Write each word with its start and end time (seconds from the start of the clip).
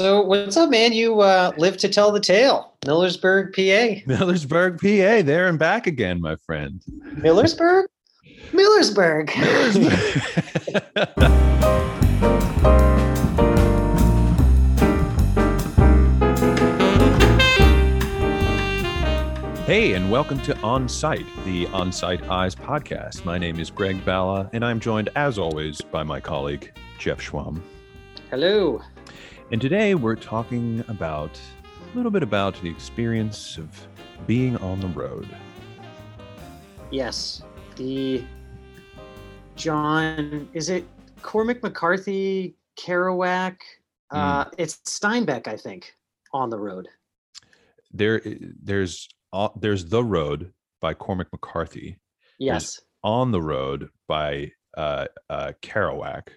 So 0.00 0.22
what's 0.22 0.56
up, 0.56 0.70
man? 0.70 0.92
You 0.92 1.22
uh, 1.22 1.50
live 1.56 1.76
to 1.78 1.88
tell 1.88 2.12
the 2.12 2.20
tale. 2.20 2.72
Millersburg, 2.82 3.52
PA. 3.52 4.00
Millersburg, 4.08 4.80
PA. 4.80 5.26
There 5.26 5.48
and 5.48 5.58
back 5.58 5.88
again, 5.88 6.20
my 6.20 6.36
friend. 6.36 6.80
Millersburg? 7.16 7.86
Millersburg. 8.52 9.28
hey, 19.66 19.94
and 19.94 20.12
welcome 20.12 20.40
to 20.42 20.56
On 20.60 20.88
Site, 20.88 21.26
the 21.44 21.66
On 21.72 21.90
Site 21.90 22.22
Eyes 22.30 22.54
podcast. 22.54 23.24
My 23.24 23.36
name 23.36 23.58
is 23.58 23.68
Greg 23.68 24.04
Balla, 24.04 24.48
and 24.52 24.64
I'm 24.64 24.78
joined, 24.78 25.08
as 25.16 25.40
always, 25.40 25.80
by 25.80 26.04
my 26.04 26.20
colleague, 26.20 26.72
Jeff 27.00 27.20
Schwam. 27.20 27.60
Hello. 28.30 28.80
And 29.50 29.60
today 29.60 29.94
we're 29.94 30.14
talking 30.14 30.84
about 30.88 31.38
a 31.92 31.96
little 31.96 32.10
bit 32.10 32.22
about 32.22 32.60
the 32.60 32.68
experience 32.68 33.56
of 33.56 33.68
being 34.26 34.56
on 34.58 34.78
the 34.80 34.88
road. 34.88 35.26
Yes. 36.90 37.42
The 37.76 38.22
John, 39.56 40.48
is 40.52 40.68
it 40.68 40.84
Cormac 41.22 41.62
McCarthy, 41.62 42.56
Kerouac? 42.78 43.56
Uh, 44.10 44.44
Hmm. 44.44 44.50
it's 44.58 44.76
Steinbeck, 44.86 45.48
I 45.48 45.56
think, 45.56 45.94
on 46.32 46.50
the 46.50 46.58
road. 46.58 46.88
There, 47.90 48.20
there's 48.24 49.08
uh, 49.32 49.48
there's 49.56 49.86
the 49.86 50.02
road 50.04 50.52
by 50.80 50.94
Cormac 50.94 51.28
McCarthy. 51.32 51.98
Yes. 52.38 52.80
On 53.02 53.30
the 53.32 53.40
road 53.42 53.88
by 54.06 54.52
uh, 54.76 55.06
uh, 55.30 55.52
Kerouac, 55.62 56.28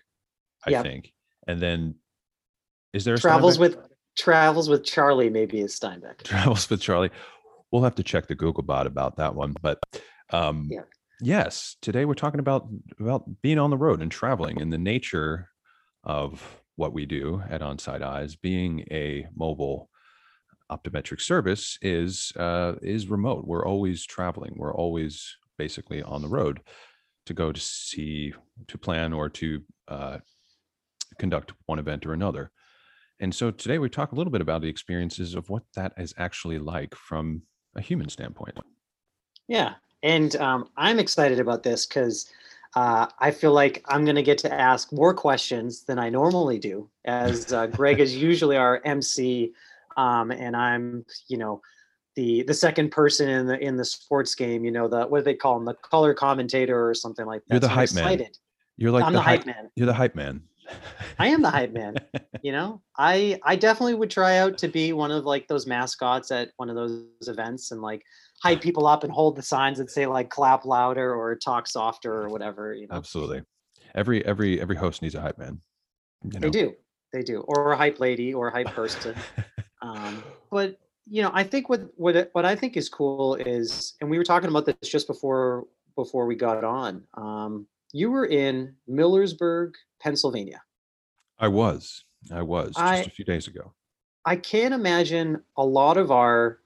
I 0.66 0.72
Yep. 0.72 0.84
think, 0.84 1.14
and 1.48 1.62
then 1.62 1.96
is 2.94 3.04
there 3.06 3.18
Travels 3.18 3.58
Steinbeck? 3.58 3.60
with 3.60 3.78
Travels 4.18 4.70
with 4.70 4.84
Charley, 4.84 5.30
maybe 5.30 5.60
is 5.62 5.78
Steinbeck. 5.80 6.18
travels 6.24 6.70
with 6.70 6.82
Charley. 6.82 7.10
We'll 7.72 7.84
have 7.84 7.96
to 7.96 8.04
check 8.04 8.28
the 8.28 8.36
Google 8.36 8.64
bot 8.64 8.88
about 8.88 9.18
that 9.18 9.36
one. 9.36 9.56
But 9.62 9.80
um, 10.32 10.68
Yeah. 10.70 10.82
yes, 11.22 11.78
today 11.82 12.06
we're 12.06 12.14
talking 12.16 12.40
about 12.42 12.68
about 13.00 13.24
being 13.42 13.60
on 13.60 13.70
the 13.70 13.78
road 13.78 14.02
and 14.02 14.12
traveling 14.12 14.62
and 14.62 14.72
the 14.72 14.78
nature 14.78 15.50
of 16.04 16.62
what 16.76 16.94
we 16.94 17.06
do 17.06 17.42
at 17.50 17.62
Onsite 17.62 18.02
Eyes. 18.02 18.36
Being 18.36 18.86
a 18.92 19.28
mobile 19.36 19.90
optometric 20.70 21.22
service 21.22 21.78
is 21.82 22.34
uh, 22.36 22.74
is 22.82 23.08
remote. 23.08 23.46
We're 23.48 23.66
always 23.66 24.06
traveling. 24.06 24.54
We're 24.58 24.76
always 24.76 25.36
basically 25.58 26.02
on 26.04 26.22
the 26.22 26.28
road 26.28 26.60
to 27.28 27.34
go 27.34 27.52
to 27.54 27.60
see, 27.62 28.34
to 28.68 28.78
plan, 28.78 29.14
or 29.14 29.30
to 29.30 29.62
uh, 29.88 30.18
conduct 31.20 31.54
one 31.68 31.80
event 31.80 32.06
or 32.06 32.14
another. 32.14 32.52
And 33.22 33.34
so 33.34 33.52
today 33.52 33.78
we 33.78 33.88
talk 33.88 34.12
a 34.12 34.16
little 34.16 34.32
bit 34.32 34.42
about 34.42 34.62
the 34.62 34.68
experiences 34.68 35.36
of 35.36 35.50
what 35.50 35.62
that 35.76 35.94
is 35.96 36.14
actually 36.18 36.58
like 36.58 36.96
from 36.96 37.44
a 37.76 37.82
human 37.82 38.10
standpoint. 38.10 38.58
Yeah, 39.48 39.76
and 40.02 40.36
um, 40.38 40.70
I'm 40.76 40.98
excited 40.98 41.40
about 41.40 41.62
this 41.62 41.86
because 41.86 42.32
uh, 42.76 43.06
I 43.20 43.30
feel 43.30 43.54
like 43.54 43.86
I'm 43.88 44.06
going 44.06 44.16
to 44.16 44.24
get 44.24 44.40
to 44.40 44.52
ask 44.52 44.92
more 44.92 45.14
questions 45.14 45.84
than 45.84 46.00
I 46.00 46.10
normally 46.10 46.58
do, 46.58 46.90
as 47.06 47.54
uh, 47.54 47.68
Greg 47.68 48.00
is 48.00 48.16
usually 48.30 48.58
our 48.58 48.82
MC, 48.86 49.54
um, 49.98 50.32
and 50.32 50.56
I'm, 50.56 51.06
you 51.28 51.38
know, 51.38 51.62
the 52.16 52.44
the 52.44 52.54
second 52.56 52.90
person 52.90 53.30
in 53.30 53.46
the 53.46 53.60
in 53.60 53.78
the 53.78 53.86
sports 53.86 54.34
game. 54.34 54.66
You 54.66 54.72
know, 54.72 54.88
the 54.88 55.06
what 55.06 55.20
do 55.20 55.24
they 55.26 55.36
call 55.36 55.58
him, 55.58 55.66
the 55.66 55.76
color 55.76 56.16
commentator 56.16 56.90
or 56.90 56.96
something 56.96 57.28
like 57.28 57.42
that. 57.48 57.54
You're 57.54 57.60
the 57.60 57.68
So 57.68 57.74
I'm 57.74 57.78
hype 57.78 57.94
man. 57.94 58.04
excited. 58.04 58.38
You're 58.78 58.92
like 58.92 59.04
I'm 59.04 59.14
the, 59.14 59.22
hype 59.22 59.46
man. 59.46 59.70
You're 59.76 59.86
the 59.86 59.94
hype 59.94 60.16
man. 60.16 60.42
I 61.20 61.28
am 61.28 61.42
the 61.42 61.50
hype 61.50 61.74
man. 61.74 61.96
You 62.44 62.52
know, 62.52 62.82
I 62.98 63.40
I 63.44 63.56
definitely 63.56 63.94
would 63.94 64.10
try 64.10 64.38
out 64.40 64.58
to 64.58 64.68
be 64.68 64.94
one 64.94 65.12
of 65.12 65.26
like 65.26 65.48
those 65.48 65.68
mascots 65.68 66.32
at 66.32 66.50
one 66.58 66.72
of 66.72 66.76
those 66.76 67.06
events 67.28 67.70
and 67.70 67.84
like 67.84 68.02
hype 68.42 68.62
people 68.62 68.88
up 68.88 69.04
and 69.04 69.14
hold 69.14 69.36
the 69.36 69.44
signs 69.44 69.78
that 69.78 69.92
say 69.92 70.08
like 70.08 70.32
clap 70.32 70.66
louder 70.66 71.14
or 71.14 71.36
talk 71.36 71.68
softer 71.68 72.12
or 72.12 72.30
whatever. 72.30 72.74
You 72.74 72.88
know, 72.88 72.96
Absolutely. 72.96 73.44
Every 73.94 74.26
every 74.26 74.60
every 74.60 74.76
host 74.76 75.04
needs 75.04 75.14
a 75.14 75.22
hype 75.22 75.38
man. 75.38 75.62
You 76.24 76.40
they 76.40 76.50
do, 76.50 76.74
they 77.14 77.22
do, 77.22 77.42
or 77.42 77.74
a 77.74 77.78
hype 77.78 78.00
lady 78.00 78.34
or 78.34 78.48
a 78.48 78.52
hype 78.52 78.74
person. 78.74 79.16
um, 79.84 80.24
but 80.50 80.80
you 81.06 81.22
know, 81.22 81.32
I 81.34 81.44
think 81.44 81.70
what 81.70 81.82
what 81.96 82.30
what 82.34 82.46
I 82.46 82.56
think 82.56 82.76
is 82.76 82.90
cool 82.90 83.36
is, 83.36 83.94
and 84.02 84.10
we 84.10 84.18
were 84.18 84.24
talking 84.24 84.50
about 84.50 84.66
this 84.66 84.90
just 84.90 85.06
before 85.06 85.66
before 85.96 86.26
we 86.26 86.36
got 86.36 86.64
on. 86.64 87.04
Um, 87.16 87.68
you 87.94 88.12
were 88.12 88.26
in 88.26 88.76
Millersburg, 88.90 89.74
Pennsylvania. 90.02 90.62
I 91.40 91.48
was. 91.48 92.04
I 92.32 92.42
was 92.42 92.74
just 92.76 93.08
a 93.08 93.12
few 93.12 93.26
days 93.26 93.48
ago. 93.48 93.74
I 94.26 94.36
can't 94.36 94.74
imagine 94.74 95.42
a 95.58 95.66
lot 95.66 95.98
of 95.98 96.12
our 96.12 96.60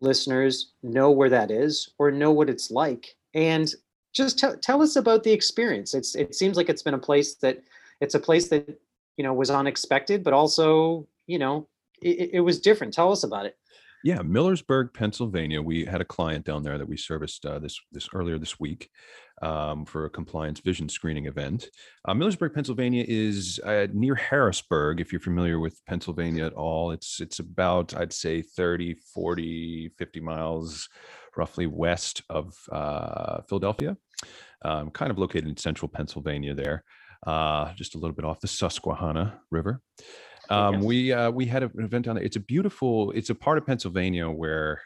listeners 0.00 0.72
know 0.82 1.10
where 1.10 1.28
that 1.28 1.50
is 1.50 1.90
or 1.98 2.10
know 2.10 2.30
what 2.30 2.48
it's 2.48 2.70
like. 2.70 3.14
And 3.34 3.72
just 4.12 4.38
tell 4.38 4.56
tell 4.56 4.82
us 4.82 4.96
about 4.96 5.24
the 5.24 5.32
experience. 5.32 5.94
It's 5.94 6.14
it 6.14 6.34
seems 6.34 6.56
like 6.56 6.68
it's 6.68 6.82
been 6.82 6.94
a 6.94 6.98
place 6.98 7.34
that 7.36 7.62
it's 8.00 8.14
a 8.14 8.20
place 8.20 8.48
that 8.48 8.80
you 9.16 9.24
know 9.24 9.32
was 9.34 9.50
unexpected, 9.50 10.22
but 10.22 10.32
also 10.32 11.06
you 11.26 11.38
know 11.38 11.68
it, 12.02 12.30
it 12.34 12.40
was 12.40 12.60
different. 12.60 12.92
Tell 12.92 13.12
us 13.12 13.24
about 13.24 13.46
it. 13.46 13.56
Yeah, 14.04 14.18
Millersburg, 14.18 14.92
Pennsylvania. 14.94 15.62
We 15.62 15.84
had 15.84 16.00
a 16.00 16.04
client 16.04 16.44
down 16.44 16.64
there 16.64 16.76
that 16.76 16.88
we 16.88 16.96
serviced 16.96 17.46
uh, 17.46 17.60
this 17.60 17.80
this 17.92 18.08
earlier 18.12 18.36
this 18.36 18.58
week 18.58 18.90
um, 19.42 19.84
for 19.84 20.06
a 20.06 20.10
compliance 20.10 20.58
vision 20.58 20.88
screening 20.88 21.26
event. 21.26 21.68
Uh, 22.06 22.12
Millersburg, 22.12 22.52
Pennsylvania 22.52 23.04
is 23.06 23.60
uh, 23.64 23.86
near 23.92 24.16
Harrisburg. 24.16 25.00
If 25.00 25.12
you're 25.12 25.20
familiar 25.20 25.60
with 25.60 25.80
Pennsylvania 25.86 26.46
at 26.46 26.52
all, 26.54 26.90
it's 26.90 27.20
it's 27.20 27.38
about 27.38 27.96
I'd 27.96 28.12
say 28.12 28.42
30, 28.42 28.94
40, 29.14 29.92
50 29.96 30.20
miles 30.20 30.88
roughly 31.36 31.66
west 31.68 32.22
of 32.28 32.54
uh, 32.72 33.42
Philadelphia. 33.48 33.96
Um, 34.64 34.90
kind 34.90 35.10
of 35.10 35.18
located 35.18 35.48
in 35.48 35.56
central 35.56 35.88
Pennsylvania 35.88 36.54
there, 36.54 36.84
uh, 37.26 37.72
just 37.74 37.94
a 37.94 37.98
little 37.98 38.14
bit 38.14 38.24
off 38.24 38.40
the 38.40 38.48
Susquehanna 38.48 39.40
River 39.50 39.80
um, 40.50 40.74
Yes. 40.76 40.82
we 40.84 41.12
uh, 41.12 41.30
we 41.30 41.46
had 41.46 41.62
an 41.62 41.70
event 41.78 42.04
down 42.06 42.16
there. 42.16 42.24
It's 42.24 42.36
a 42.36 42.40
beautiful. 42.40 43.10
It's 43.12 43.30
a 43.30 43.34
part 43.34 43.58
of 43.58 43.66
Pennsylvania 43.66 44.28
where, 44.30 44.80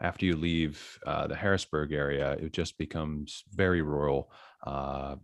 after 0.00 0.24
you 0.26 0.36
leave 0.36 0.98
uh, 1.06 1.26
the 1.26 1.36
Harrisburg 1.36 1.92
area, 1.92 2.32
it 2.32 2.52
just 2.52 2.78
becomes 2.78 3.44
very 3.52 3.82
rural, 3.82 4.32
uh, 4.66 5.16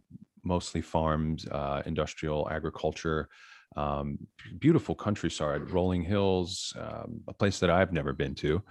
mostly 0.44 0.80
farms, 0.80 1.46
uh, 1.46 1.82
industrial 1.86 2.48
agriculture, 2.50 3.28
um, 3.76 4.18
beautiful 4.58 4.94
countryside, 4.94 5.70
rolling 5.70 6.02
hills, 6.02 6.72
um, 6.78 7.20
a 7.28 7.32
place 7.34 7.58
that 7.60 7.70
I've 7.70 7.92
never 7.92 8.12
been 8.12 8.34
to. 8.36 8.62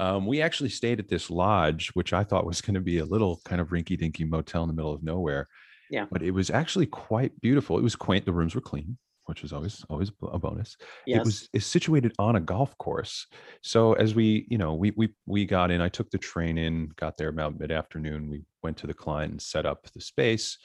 Um, 0.00 0.26
we 0.26 0.40
actually 0.40 0.70
stayed 0.70 1.00
at 1.00 1.08
this 1.08 1.28
lodge, 1.30 1.88
which 1.94 2.12
I 2.14 2.24
thought 2.24 2.46
was 2.46 2.62
going 2.62 2.74
to 2.74 2.80
be 2.80 2.98
a 2.98 3.04
little 3.04 3.40
kind 3.44 3.60
of 3.60 3.68
rinky-dinky 3.68 4.24
motel 4.24 4.62
in 4.62 4.68
the 4.68 4.74
middle 4.74 4.92
of 4.94 5.02
nowhere. 5.02 5.48
Yeah. 5.90 6.06
but 6.10 6.22
it 6.22 6.30
was 6.30 6.48
actually 6.48 6.86
quite 6.86 7.38
beautiful. 7.42 7.76
It 7.76 7.82
was 7.82 7.94
quaint. 7.96 8.24
The 8.24 8.32
rooms 8.32 8.54
were 8.54 8.62
clean, 8.62 8.96
which 9.26 9.44
is 9.44 9.52
always 9.52 9.84
always 9.88 10.10
a 10.32 10.38
bonus. 10.38 10.76
Yes. 11.06 11.18
it 11.18 11.24
was 11.24 11.48
is 11.52 11.66
situated 11.66 12.12
on 12.18 12.36
a 12.36 12.40
golf 12.40 12.76
course. 12.78 13.26
So 13.62 13.94
as 13.94 14.14
we 14.14 14.46
you 14.50 14.58
know 14.58 14.74
we 14.74 14.92
we 14.96 15.10
we 15.26 15.44
got 15.44 15.70
in 15.70 15.80
i 15.80 15.88
took 15.88 16.10
the 16.10 16.18
train 16.18 16.58
in 16.58 16.88
got 16.96 17.16
there 17.16 17.28
about 17.28 17.58
mid-afternoon 17.58 18.28
we 18.28 18.42
went 18.62 18.76
to 18.78 18.86
the 18.86 18.94
client 18.94 19.32
and 19.32 19.42
set 19.42 19.66
up 19.66 19.90
the 19.92 20.00
space 20.00 20.58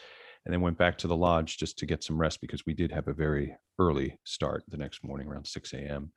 and 0.46 0.54
then 0.54 0.62
went 0.62 0.78
back 0.78 0.98
to 0.98 1.08
the 1.08 1.16
lodge 1.16 1.58
just 1.58 1.78
to 1.78 1.86
get 1.86 2.04
some 2.04 2.18
rest 2.18 2.42
because 2.42 2.66
we 2.66 2.74
did 2.74 2.92
have 2.92 3.08
a 3.08 3.14
very 3.14 3.56
early 3.80 4.18
start 4.24 4.64
the 4.70 4.78
next 4.78 5.04
morning 5.04 5.28
around 5.28 5.46
6 5.46 5.74
a.m 5.74 6.12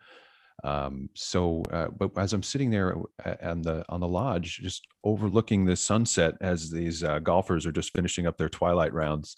um 0.63 1.09
so 1.15 1.63
uh, 1.73 1.89
but 1.89 2.11
as 2.19 2.33
i'm 2.33 2.43
sitting 2.43 2.71
there 2.71 2.97
on 3.43 3.63
the 3.63 3.85
on 3.89 4.01
the 4.01 4.09
lodge 4.09 4.61
just 4.63 4.87
overlooking 5.05 5.65
the 5.65 5.77
sunset 5.77 6.35
as 6.41 6.71
these 6.71 7.03
uh, 7.03 7.19
golfers 7.19 7.67
are 7.67 7.73
just 7.73 7.93
finishing 7.95 8.27
up 8.27 8.37
their 8.37 8.49
twilight 8.49 8.93
rounds 8.93 9.37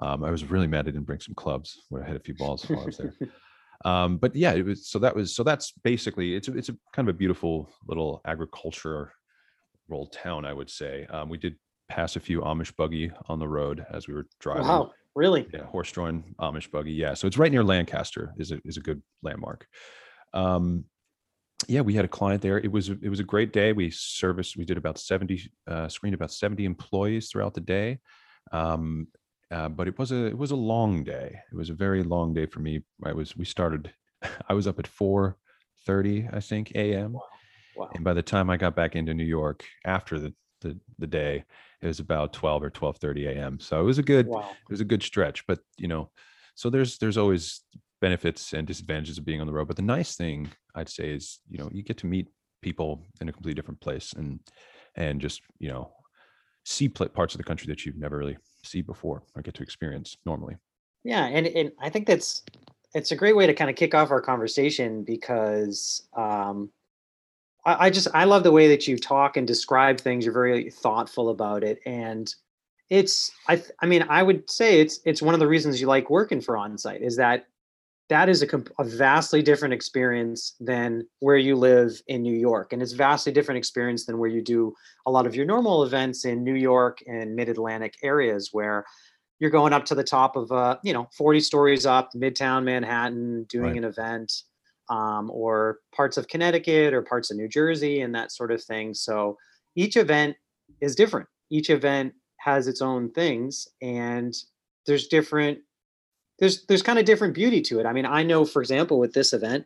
um, 0.00 0.24
i 0.24 0.30
was 0.30 0.44
really 0.44 0.66
mad 0.66 0.80
i 0.88 0.90
didn't 0.90 1.04
bring 1.04 1.20
some 1.20 1.34
clubs 1.34 1.82
where 1.88 2.02
i 2.02 2.06
had 2.06 2.16
a 2.16 2.20
few 2.20 2.34
balls 2.34 2.64
while 2.68 2.80
i 2.80 2.86
was 2.86 2.96
there. 2.96 3.14
Um 3.84 4.18
but 4.18 4.36
yeah 4.36 4.52
it 4.52 4.64
was 4.64 4.86
so 4.86 5.00
that 5.00 5.12
was 5.16 5.34
so 5.34 5.42
that's 5.42 5.72
basically 5.82 6.36
it's 6.36 6.46
a, 6.46 6.56
it's 6.56 6.68
a 6.68 6.76
kind 6.92 7.08
of 7.08 7.14
a 7.16 7.18
beautiful 7.18 7.68
little 7.88 8.20
agriculture 8.24 9.12
rural 9.88 10.06
town 10.06 10.44
i 10.44 10.52
would 10.52 10.70
say. 10.70 11.04
Um 11.10 11.28
we 11.28 11.36
did 11.36 11.56
pass 11.88 12.14
a 12.14 12.20
few 12.20 12.42
amish 12.42 12.74
buggy 12.76 13.10
on 13.28 13.40
the 13.40 13.48
road 13.48 13.84
as 13.90 14.06
we 14.06 14.14
were 14.14 14.28
driving. 14.38 14.68
wow, 14.68 14.92
really? 15.16 15.48
yeah 15.52 15.64
horse-drawn 15.64 16.22
amish 16.40 16.70
buggy. 16.70 16.92
Yeah 16.92 17.14
so 17.14 17.26
it's 17.26 17.36
right 17.38 17.50
near 17.50 17.64
lancaster 17.64 18.32
is 18.38 18.52
a, 18.52 18.60
is 18.64 18.76
a 18.76 18.80
good 18.80 19.02
landmark. 19.24 19.66
Um 20.32 20.84
yeah 21.66 21.80
we 21.80 21.94
had 21.94 22.04
a 22.04 22.08
client 22.18 22.40
there. 22.40 22.58
It 22.58 22.70
was 22.70 22.88
it 22.88 23.08
was 23.08 23.18
a 23.18 23.24
great 23.24 23.52
day. 23.52 23.72
We 23.72 23.90
serviced 23.90 24.56
we 24.56 24.64
did 24.64 24.76
about 24.76 24.96
70 25.00 25.50
uh 25.66 25.88
screened 25.88 26.14
about 26.14 26.30
70 26.30 26.64
employees 26.64 27.30
throughout 27.30 27.54
the 27.54 27.60
day. 27.60 27.98
Um 28.52 29.08
uh, 29.52 29.68
but 29.68 29.86
it 29.86 29.98
was 29.98 30.10
a 30.12 30.26
it 30.26 30.38
was 30.38 30.50
a 30.50 30.56
long 30.56 31.04
day 31.04 31.38
it 31.52 31.56
was 31.56 31.70
a 31.70 31.74
very 31.74 32.02
long 32.02 32.34
day 32.34 32.46
for 32.46 32.60
me 32.60 32.82
i 33.04 33.12
was 33.12 33.36
we 33.36 33.44
started 33.44 33.92
i 34.48 34.54
was 34.54 34.66
up 34.66 34.78
at 34.78 34.86
four 34.86 35.36
thirty, 35.86 36.28
i 36.32 36.40
think 36.40 36.74
am 36.74 37.16
Wow. 37.74 37.88
and 37.94 38.04
by 38.04 38.12
the 38.12 38.22
time 38.22 38.50
i 38.50 38.56
got 38.56 38.76
back 38.76 38.96
into 38.96 39.14
new 39.14 39.24
york 39.24 39.64
after 39.84 40.18
the 40.18 40.34
the, 40.60 40.78
the 40.98 41.06
day 41.06 41.44
it 41.80 41.86
was 41.86 42.00
about 42.00 42.32
12 42.32 42.62
or 42.62 42.70
twelve 42.70 42.98
thirty 42.98 43.26
am 43.26 43.58
so 43.58 43.80
it 43.80 43.84
was 43.84 43.98
a 43.98 44.02
good 44.02 44.26
Wow. 44.26 44.50
it 44.50 44.70
was 44.70 44.80
a 44.80 44.84
good 44.84 45.02
stretch 45.02 45.46
but 45.46 45.60
you 45.78 45.88
know 45.88 46.10
so 46.54 46.70
there's 46.70 46.98
there's 46.98 47.16
always 47.18 47.62
benefits 48.02 48.52
and 48.52 48.66
disadvantages 48.66 49.16
of 49.16 49.24
being 49.24 49.40
on 49.40 49.46
the 49.46 49.52
road. 49.52 49.68
But 49.68 49.76
the 49.76 49.82
nice 49.82 50.16
thing 50.16 50.50
I'd 50.74 50.88
say 50.88 51.08
is, 51.14 51.38
you 51.48 51.56
know, 51.56 51.70
you 51.72 51.82
get 51.82 51.96
to 51.98 52.06
meet 52.06 52.28
people 52.60 53.06
in 53.20 53.28
a 53.28 53.32
completely 53.32 53.54
different 53.54 53.80
place 53.80 54.12
and 54.12 54.40
and 54.96 55.20
just 55.20 55.40
you 55.58 55.68
know 55.68 55.90
see 56.64 56.88
parts 56.88 57.34
of 57.34 57.38
the 57.38 57.44
country 57.44 57.66
that 57.68 57.86
you've 57.86 57.96
never 57.96 58.18
really 58.18 58.36
see 58.64 58.82
before 58.82 59.22
or 59.34 59.42
get 59.42 59.54
to 59.54 59.62
experience 59.62 60.16
normally. 60.24 60.56
Yeah, 61.04 61.26
and 61.26 61.46
and 61.46 61.72
I 61.80 61.90
think 61.90 62.06
that's 62.06 62.42
it's 62.94 63.12
a 63.12 63.16
great 63.16 63.36
way 63.36 63.46
to 63.46 63.54
kind 63.54 63.70
of 63.70 63.76
kick 63.76 63.94
off 63.94 64.10
our 64.10 64.20
conversation 64.20 65.02
because 65.02 66.06
um, 66.16 66.70
I, 67.64 67.86
I 67.86 67.90
just 67.90 68.08
I 68.14 68.24
love 68.24 68.42
the 68.42 68.52
way 68.52 68.68
that 68.68 68.86
you 68.86 68.96
talk 68.98 69.36
and 69.36 69.46
describe 69.46 70.00
things. 70.00 70.24
You're 70.24 70.34
very 70.34 70.70
thoughtful 70.70 71.30
about 71.30 71.64
it, 71.64 71.80
and 71.86 72.32
it's 72.90 73.32
I 73.48 73.62
I 73.80 73.86
mean 73.86 74.04
I 74.08 74.22
would 74.22 74.48
say 74.50 74.80
it's 74.80 75.00
it's 75.04 75.22
one 75.22 75.34
of 75.34 75.40
the 75.40 75.48
reasons 75.48 75.80
you 75.80 75.86
like 75.86 76.10
working 76.10 76.40
for 76.40 76.54
Onsite 76.54 77.00
is 77.00 77.16
that 77.16 77.46
that 78.08 78.28
is 78.28 78.42
a, 78.42 78.64
a, 78.78 78.84
vastly 78.84 79.42
different 79.42 79.72
experience 79.72 80.54
than 80.60 81.06
where 81.20 81.36
you 81.36 81.56
live 81.56 82.00
in 82.08 82.22
New 82.22 82.36
York. 82.36 82.72
And 82.72 82.82
it's 82.82 82.92
vastly 82.92 83.32
different 83.32 83.58
experience 83.58 84.04
than 84.04 84.18
where 84.18 84.28
you 84.28 84.42
do 84.42 84.74
a 85.06 85.10
lot 85.10 85.26
of 85.26 85.34
your 85.34 85.46
normal 85.46 85.84
events 85.84 86.24
in 86.24 86.44
New 86.44 86.54
York 86.54 86.98
and 87.06 87.34
mid-Atlantic 87.34 87.94
areas 88.02 88.50
where 88.52 88.84
you're 89.38 89.50
going 89.50 89.72
up 89.72 89.84
to 89.86 89.94
the 89.94 90.04
top 90.04 90.36
of, 90.36 90.52
uh, 90.52 90.76
you 90.82 90.92
know, 90.92 91.08
40 91.16 91.40
stories 91.40 91.86
up, 91.86 92.10
Midtown 92.14 92.64
Manhattan, 92.64 93.44
doing 93.44 93.64
right. 93.64 93.76
an 93.78 93.84
event, 93.84 94.32
um, 94.88 95.30
or 95.30 95.78
parts 95.94 96.16
of 96.16 96.28
Connecticut 96.28 96.92
or 96.92 97.02
parts 97.02 97.30
of 97.30 97.36
New 97.36 97.48
Jersey 97.48 98.02
and 98.02 98.14
that 98.14 98.30
sort 98.30 98.52
of 98.52 98.62
thing. 98.62 98.94
So 98.94 99.38
each 99.74 99.96
event 99.96 100.36
is 100.80 100.94
different. 100.94 101.28
Each 101.50 101.70
event 101.70 102.12
has 102.38 102.66
its 102.66 102.82
own 102.82 103.10
things 103.10 103.68
and 103.80 104.34
there's 104.86 105.08
different 105.08 105.58
there's 106.42 106.66
there's 106.66 106.82
kind 106.82 106.98
of 106.98 107.04
different 107.04 107.34
beauty 107.34 107.60
to 107.62 107.78
it. 107.78 107.86
I 107.86 107.92
mean, 107.92 108.04
I 108.04 108.24
know, 108.24 108.44
for 108.44 108.60
example, 108.60 108.98
with 108.98 109.12
this 109.12 109.32
event, 109.32 109.64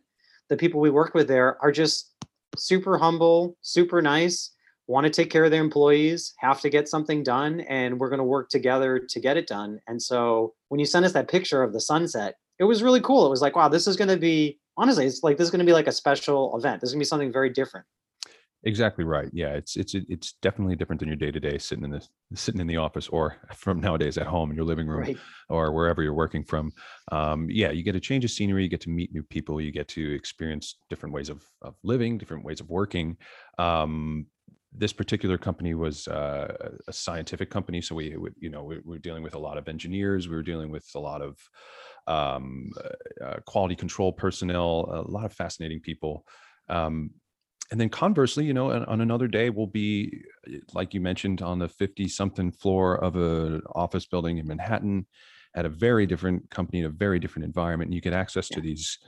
the 0.50 0.58
people 0.58 0.78
we 0.78 0.90
work 0.90 1.14
with 1.14 1.26
there 1.26 1.56
are 1.62 1.72
just 1.72 2.12
super 2.54 2.98
humble, 2.98 3.56
super 3.62 4.02
nice, 4.02 4.52
want 4.86 5.04
to 5.04 5.10
take 5.10 5.30
care 5.30 5.46
of 5.46 5.50
their 5.50 5.62
employees, 5.62 6.34
have 6.36 6.60
to 6.60 6.68
get 6.68 6.86
something 6.86 7.22
done, 7.22 7.60
and 7.62 7.98
we're 7.98 8.10
going 8.10 8.18
to 8.18 8.24
work 8.24 8.50
together 8.50 8.98
to 8.98 9.18
get 9.18 9.38
it 9.38 9.46
done. 9.46 9.80
And 9.88 10.00
so 10.00 10.52
when 10.68 10.78
you 10.78 10.84
sent 10.84 11.06
us 11.06 11.12
that 11.12 11.28
picture 11.28 11.62
of 11.62 11.72
the 11.72 11.80
sunset, 11.80 12.34
it 12.58 12.64
was 12.64 12.82
really 12.82 13.00
cool. 13.00 13.24
It 13.26 13.30
was 13.30 13.40
like, 13.40 13.56
wow, 13.56 13.68
this 13.68 13.86
is 13.86 13.96
going 13.96 14.10
to 14.10 14.18
be 14.18 14.58
honestly, 14.76 15.06
it's 15.06 15.22
like 15.22 15.38
this 15.38 15.46
is 15.46 15.50
going 15.50 15.60
to 15.60 15.66
be 15.66 15.72
like 15.72 15.86
a 15.86 15.92
special 15.92 16.54
event. 16.58 16.82
This 16.82 16.88
is 16.88 16.92
going 16.92 17.00
to 17.00 17.04
be 17.04 17.08
something 17.08 17.32
very 17.32 17.48
different. 17.48 17.86
Exactly 18.66 19.04
right. 19.04 19.28
Yeah, 19.32 19.50
it's 19.50 19.76
it's 19.76 19.94
it's 19.94 20.32
definitely 20.42 20.74
different 20.74 20.98
than 20.98 21.08
your 21.08 21.16
day 21.16 21.30
to 21.30 21.38
day 21.38 21.56
sitting 21.56 21.84
in 21.84 21.92
the 21.92 22.08
sitting 22.34 22.60
in 22.60 22.66
the 22.66 22.78
office 22.78 23.06
or 23.06 23.36
from 23.54 23.80
nowadays 23.80 24.18
at 24.18 24.26
home 24.26 24.50
in 24.50 24.56
your 24.56 24.64
living 24.64 24.88
room 24.88 25.02
right. 25.02 25.16
or 25.48 25.72
wherever 25.72 26.02
you're 26.02 26.12
working 26.12 26.42
from. 26.42 26.72
Um, 27.12 27.46
yeah, 27.48 27.70
you 27.70 27.84
get 27.84 27.94
a 27.94 28.00
change 28.00 28.24
of 28.24 28.32
scenery, 28.32 28.64
you 28.64 28.68
get 28.68 28.80
to 28.80 28.90
meet 28.90 29.14
new 29.14 29.22
people, 29.22 29.60
you 29.60 29.70
get 29.70 29.86
to 29.88 30.12
experience 30.12 30.78
different 30.90 31.14
ways 31.14 31.28
of 31.28 31.44
of 31.62 31.76
living, 31.84 32.18
different 32.18 32.44
ways 32.44 32.60
of 32.60 32.68
working. 32.68 33.16
Um, 33.56 34.26
this 34.72 34.92
particular 34.92 35.38
company 35.38 35.74
was 35.74 36.08
uh, 36.08 36.70
a 36.88 36.92
scientific 36.92 37.50
company, 37.50 37.80
so 37.80 37.94
we, 37.94 38.16
would 38.16 38.34
you 38.40 38.50
know, 38.50 38.64
we, 38.64 38.78
we 38.84 38.96
were 38.96 38.98
dealing 38.98 39.22
with 39.22 39.34
a 39.34 39.38
lot 39.38 39.58
of 39.58 39.68
engineers. 39.68 40.28
We 40.28 40.34
were 40.34 40.42
dealing 40.42 40.72
with 40.72 40.86
a 40.96 40.98
lot 40.98 41.22
of 41.22 41.38
um, 42.08 42.72
uh, 43.24 43.36
quality 43.46 43.76
control 43.76 44.12
personnel, 44.12 45.06
a 45.06 45.10
lot 45.10 45.24
of 45.24 45.32
fascinating 45.32 45.80
people. 45.80 46.26
Um, 46.68 47.10
and 47.70 47.80
then 47.80 47.88
conversely, 47.88 48.44
you 48.44 48.54
know, 48.54 48.70
on, 48.70 48.84
on, 48.84 49.00
another 49.00 49.26
day, 49.26 49.50
we'll 49.50 49.66
be, 49.66 50.22
eh, 50.46 50.58
like 50.72 50.94
you 50.94 51.00
mentioned, 51.00 51.42
on 51.42 51.58
the 51.58 51.68
50 51.68 52.08
something 52.08 52.52
floor 52.52 53.02
of 53.02 53.16
an 53.16 53.62
office 53.74 54.06
building 54.06 54.38
in 54.38 54.46
Manhattan 54.46 55.06
at 55.54 55.66
a 55.66 55.68
very 55.68 56.06
different 56.06 56.48
company, 56.50 56.80
in 56.80 56.84
a 56.84 56.90
very 56.90 57.18
different 57.18 57.44
environment. 57.44 57.88
And 57.88 57.94
you 57.94 58.00
get 58.00 58.12
access 58.12 58.50
yeah. 58.50 58.56
to 58.56 58.60
these 58.60 58.98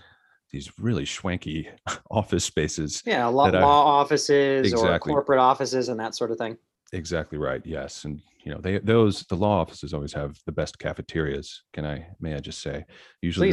these 0.51 0.71
really 0.79 1.05
schwanky 1.05 1.69
office 2.11 2.45
spaces. 2.45 3.03
Yeah, 3.05 3.27
law, 3.27 3.49
law 3.51 4.01
offices 4.01 4.73
exactly. 4.73 5.13
or 5.13 5.17
corporate 5.17 5.41
offices 5.41 5.91
and 5.91 6.01
that 6.01 6.15
sort 6.15 6.31
of 6.31 6.39
thing. 6.39 6.57
Exactly 6.93 7.37
right. 7.37 7.61
Yes, 7.67 8.05
and 8.05 8.23
you 8.45 8.53
know 8.53 8.61
they 8.61 8.79
those 8.79 9.25
the 9.25 9.37
law 9.37 9.61
offices 9.61 9.93
always 9.93 10.15
have 10.15 10.39
the 10.47 10.53
best 10.53 10.79
cafeterias. 10.79 11.65
Can 11.75 11.85
I 11.85 12.09
may 12.19 12.35
I 12.35 12.41
just 12.41 12.63
say? 12.63 12.87
Usually 13.21 13.53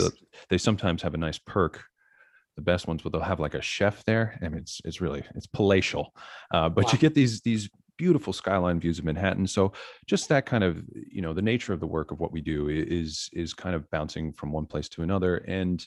they 0.50 0.58
sometimes 0.58 1.02
have 1.02 1.14
a 1.14 1.18
nice 1.18 1.38
perk 1.38 1.84
the 2.56 2.62
best 2.62 2.88
ones, 2.88 3.02
but 3.02 3.12
they'll 3.12 3.22
have 3.22 3.40
like 3.40 3.54
a 3.54 3.62
chef 3.62 4.04
there. 4.06 4.40
I 4.42 4.50
mean, 4.50 4.60
it's 4.60 4.82
it's 4.86 5.02
really 5.02 5.24
it's 5.36 5.48
palatial, 5.48 6.14
uh, 6.52 6.70
but 6.70 6.86
wow. 6.86 6.92
you 6.94 6.98
get 6.98 7.14
these 7.14 7.42
these 7.42 7.70
beautiful 7.98 8.34
skyline 8.34 8.80
views 8.80 9.00
of 9.00 9.06
Manhattan. 9.06 9.48
So 9.48 9.72
just 10.06 10.30
that 10.30 10.46
kind 10.46 10.64
of 10.64 10.84
you 10.94 11.22
know 11.22 11.34
the 11.34 11.42
nature 11.42 11.74
of 11.74 11.80
the 11.80 11.88
work 11.88 12.12
of 12.12 12.20
what 12.20 12.32
we 12.32 12.42
do 12.42 12.70
is 12.70 13.30
is 13.34 13.54
kind 13.54 13.76
of 13.76 13.90
bouncing 13.92 14.32
from 14.34 14.52
one 14.52 14.66
place 14.66 14.90
to 14.90 15.04
another, 15.04 15.38
and 15.48 15.86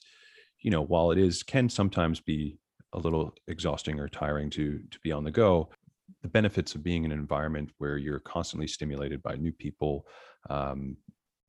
you 0.61 0.71
know 0.71 0.83
while 0.83 1.11
it 1.11 1.19
is 1.19 1.43
can 1.43 1.69
sometimes 1.69 2.21
be 2.21 2.59
a 2.95 2.99
little 2.99 3.35
exhausting 3.49 3.99
or 4.01 4.09
tiring 4.09 4.51
to 4.51 4.81
to 4.91 4.99
be 5.01 5.13
on 5.13 5.25
the 5.25 5.31
go 5.31 5.69
the 6.23 6.29
benefits 6.29 6.75
of 6.75 6.83
being 6.83 7.05
in 7.05 7.13
an 7.13 7.19
environment 7.19 7.71
where 7.79 7.99
you're 7.99 8.19
constantly 8.19 8.67
stimulated 8.67 9.23
by 9.23 9.37
new 9.37 9.53
people 9.53 10.07
um, 10.49 10.97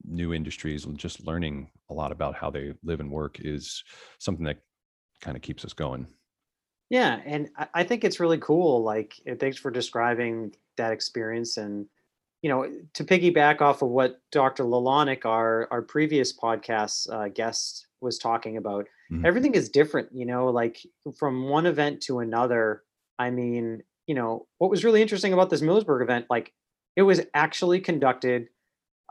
new 0.06 0.34
industries 0.34 0.86
and 0.86 0.98
just 0.98 1.26
learning 1.26 1.70
a 1.90 1.94
lot 1.94 2.12
about 2.12 2.36
how 2.36 2.50
they 2.50 2.74
live 2.84 3.00
and 3.00 3.12
work 3.12 3.40
is 3.40 3.84
something 4.20 4.46
that 4.46 4.60
kind 5.22 5.36
of 5.36 5.44
keeps 5.44 5.66
us 5.66 5.74
going. 5.74 6.08
Yeah, 6.90 7.20
and 7.26 7.50
I 7.74 7.84
think 7.84 8.04
it's 8.04 8.20
really 8.20 8.40
cool. 8.40 8.84
Like, 8.84 9.14
thanks 9.40 9.58
for 9.58 9.70
describing 9.70 10.56
that 10.78 10.92
experience. 10.92 11.58
And 11.58 11.86
you 12.42 12.50
know, 12.50 12.72
to 12.94 13.04
piggyback 13.04 13.62
off 13.62 13.82
of 13.82 13.90
what 13.90 14.22
Dr. 14.32 14.64
Lalonic, 14.64 15.26
our 15.26 15.68
our 15.72 15.82
previous 15.82 16.36
podcast 16.36 17.12
uh, 17.14 17.28
guest, 17.28 17.88
was 18.02 18.18
talking 18.18 18.58
about, 18.58 18.88
mm-hmm. 19.12 19.26
everything 19.26 19.54
is 19.54 19.70
different. 19.70 20.10
You 20.12 20.26
know, 20.26 20.48
like 20.48 20.80
from 21.18 21.48
one 21.50 21.66
event 21.66 22.02
to 22.04 22.20
another. 22.20 22.84
I 23.20 23.30
mean, 23.30 23.84
you 24.08 24.16
know, 24.16 24.48
what 24.58 24.72
was 24.72 24.84
really 24.84 25.02
interesting 25.02 25.34
about 25.34 25.50
this 25.50 25.62
Millersburg 25.62 26.02
event, 26.02 26.28
like, 26.30 26.54
it 26.96 27.02
was 27.02 27.22
actually 27.34 27.82
conducted 27.82 28.48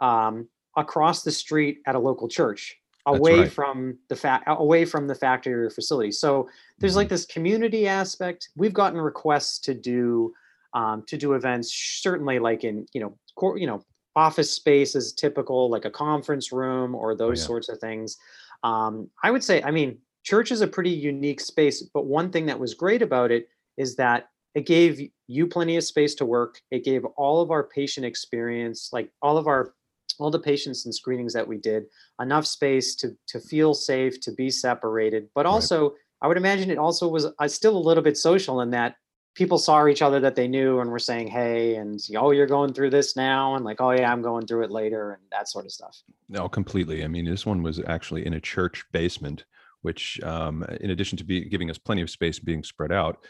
um, 0.00 0.48
across 0.76 1.22
the 1.22 1.30
street 1.30 1.80
at 1.86 1.94
a 1.94 1.98
local 1.98 2.26
church 2.26 2.78
away 3.08 3.40
right. 3.40 3.52
from 3.52 3.98
the 4.08 4.16
fact 4.16 4.44
away 4.46 4.84
from 4.84 5.06
the 5.06 5.14
factory 5.14 5.52
or 5.52 5.70
facility 5.70 6.12
so 6.12 6.48
there's 6.78 6.92
mm-hmm. 6.92 6.98
like 6.98 7.08
this 7.08 7.24
community 7.26 7.86
aspect 7.86 8.50
we've 8.56 8.74
gotten 8.74 9.00
requests 9.00 9.58
to 9.58 9.74
do 9.74 10.32
um, 10.74 11.02
to 11.06 11.16
do 11.16 11.32
events 11.32 11.72
certainly 11.74 12.38
like 12.38 12.64
in 12.64 12.86
you 12.92 13.00
know 13.00 13.16
cor- 13.34 13.58
you 13.58 13.66
know 13.66 13.82
office 14.16 14.50
space 14.50 14.94
is 14.94 15.12
typical 15.12 15.70
like 15.70 15.84
a 15.84 15.90
conference 15.90 16.52
room 16.52 16.94
or 16.94 17.12
oh, 17.12 17.16
those 17.16 17.40
yeah. 17.40 17.46
sorts 17.46 17.68
of 17.68 17.78
things 17.78 18.16
um, 18.62 19.08
i 19.22 19.30
would 19.30 19.42
say 19.42 19.62
i 19.62 19.70
mean 19.70 19.96
church 20.24 20.52
is 20.52 20.60
a 20.60 20.66
pretty 20.66 20.90
unique 20.90 21.40
space 21.40 21.82
but 21.94 22.06
one 22.06 22.30
thing 22.30 22.46
that 22.46 22.58
was 22.58 22.74
great 22.74 23.02
about 23.02 23.30
it 23.30 23.48
is 23.76 23.96
that 23.96 24.28
it 24.54 24.66
gave 24.66 25.00
you 25.28 25.46
plenty 25.46 25.76
of 25.76 25.84
space 25.84 26.14
to 26.14 26.26
work 26.26 26.60
it 26.70 26.84
gave 26.84 27.04
all 27.16 27.40
of 27.40 27.50
our 27.50 27.64
patient 27.64 28.04
experience 28.04 28.90
like 28.92 29.10
all 29.22 29.38
of 29.38 29.46
our 29.46 29.72
all 30.18 30.30
the 30.30 30.38
patients 30.38 30.84
and 30.84 30.94
screenings 30.94 31.32
that 31.32 31.46
we 31.46 31.58
did 31.58 31.84
enough 32.20 32.46
space 32.46 32.94
to 32.96 33.16
to 33.28 33.40
feel 33.40 33.74
safe 33.74 34.20
to 34.20 34.32
be 34.32 34.50
separated. 34.50 35.28
But 35.34 35.46
also 35.46 35.90
right. 35.90 35.98
i 36.22 36.28
would 36.28 36.36
imagine 36.36 36.70
it 36.70 36.78
also 36.78 37.08
was 37.08 37.26
uh, 37.26 37.48
still 37.48 37.76
a 37.76 37.78
little 37.78 38.02
bit 38.02 38.16
social 38.16 38.60
in 38.60 38.70
that 38.70 38.96
people 39.34 39.58
saw 39.58 39.86
each 39.86 40.02
other 40.02 40.18
that 40.18 40.34
they 40.34 40.48
knew 40.48 40.80
and 40.80 40.90
were 40.90 40.98
saying 40.98 41.28
hey 41.28 41.76
and 41.76 42.00
oh 42.16 42.32
you're 42.32 42.46
going 42.46 42.72
through 42.72 42.90
this 42.90 43.16
now 43.16 43.54
and 43.54 43.64
like 43.64 43.80
oh 43.80 43.92
yeah 43.92 44.12
i'm 44.12 44.20
going 44.22 44.44
through 44.44 44.64
it 44.64 44.70
later 44.70 45.12
and 45.12 45.22
that 45.30 45.48
sort 45.48 45.64
of 45.64 45.72
stuff. 45.72 45.96
No 46.28 46.48
completely. 46.48 47.04
I 47.04 47.08
mean 47.08 47.24
this 47.24 47.46
one 47.46 47.62
was 47.62 47.80
actually 47.86 48.26
in 48.26 48.34
a 48.34 48.40
church 48.40 48.84
basement 48.92 49.44
which 49.82 50.20
um, 50.24 50.64
in 50.80 50.90
addition 50.90 51.16
to 51.16 51.24
be 51.24 51.44
giving 51.44 51.70
us 51.70 51.78
plenty 51.78 52.02
of 52.02 52.10
space 52.10 52.40
being 52.40 52.64
spread 52.64 52.90
out 52.90 53.24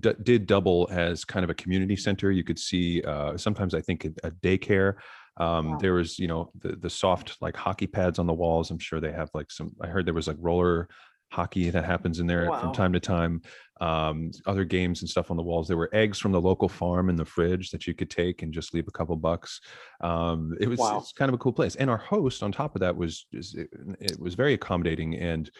d- 0.00 0.12
did 0.22 0.46
double 0.46 0.88
as 0.90 1.24
kind 1.24 1.42
of 1.42 1.48
a 1.48 1.54
community 1.54 1.96
center. 1.96 2.30
You 2.30 2.44
could 2.44 2.58
see 2.58 3.02
uh, 3.02 3.36
sometimes 3.36 3.74
i 3.74 3.80
think 3.80 4.04
a, 4.04 4.28
a 4.28 4.30
daycare 4.30 4.96
um, 5.38 5.72
wow. 5.72 5.78
There 5.78 5.94
was, 5.94 6.18
you 6.18 6.28
know, 6.28 6.50
the 6.58 6.76
the 6.76 6.90
soft 6.90 7.36
like 7.40 7.56
hockey 7.56 7.86
pads 7.86 8.18
on 8.18 8.26
the 8.26 8.32
walls. 8.32 8.70
I'm 8.70 8.78
sure 8.78 9.00
they 9.00 9.12
have 9.12 9.30
like 9.34 9.50
some. 9.50 9.72
I 9.80 9.86
heard 9.86 10.06
there 10.06 10.14
was 10.14 10.28
like 10.28 10.38
roller 10.40 10.88
hockey 11.32 11.70
that 11.70 11.84
happens 11.84 12.20
in 12.20 12.26
there 12.26 12.48
wow. 12.48 12.60
from 12.60 12.72
time 12.72 12.92
to 12.92 13.00
time. 13.00 13.42
Um, 13.80 14.30
other 14.46 14.64
games 14.64 15.02
and 15.02 15.10
stuff 15.10 15.30
on 15.30 15.36
the 15.36 15.42
walls. 15.42 15.68
There 15.68 15.76
were 15.76 15.90
eggs 15.92 16.18
from 16.18 16.32
the 16.32 16.40
local 16.40 16.68
farm 16.68 17.10
in 17.10 17.16
the 17.16 17.24
fridge 17.24 17.70
that 17.70 17.86
you 17.86 17.94
could 17.94 18.08
take 18.08 18.42
and 18.42 18.52
just 18.52 18.72
leave 18.72 18.88
a 18.88 18.92
couple 18.92 19.16
bucks. 19.16 19.60
Um, 20.00 20.56
it 20.60 20.68
was 20.68 20.78
wow. 20.78 21.04
kind 21.16 21.28
of 21.28 21.34
a 21.34 21.38
cool 21.38 21.52
place. 21.52 21.76
And 21.76 21.90
our 21.90 21.98
host, 21.98 22.42
on 22.42 22.52
top 22.52 22.74
of 22.74 22.80
that, 22.80 22.96
was 22.96 23.26
it, 23.32 23.68
it 24.00 24.18
was 24.18 24.34
very 24.34 24.54
accommodating 24.54 25.16
and 25.16 25.50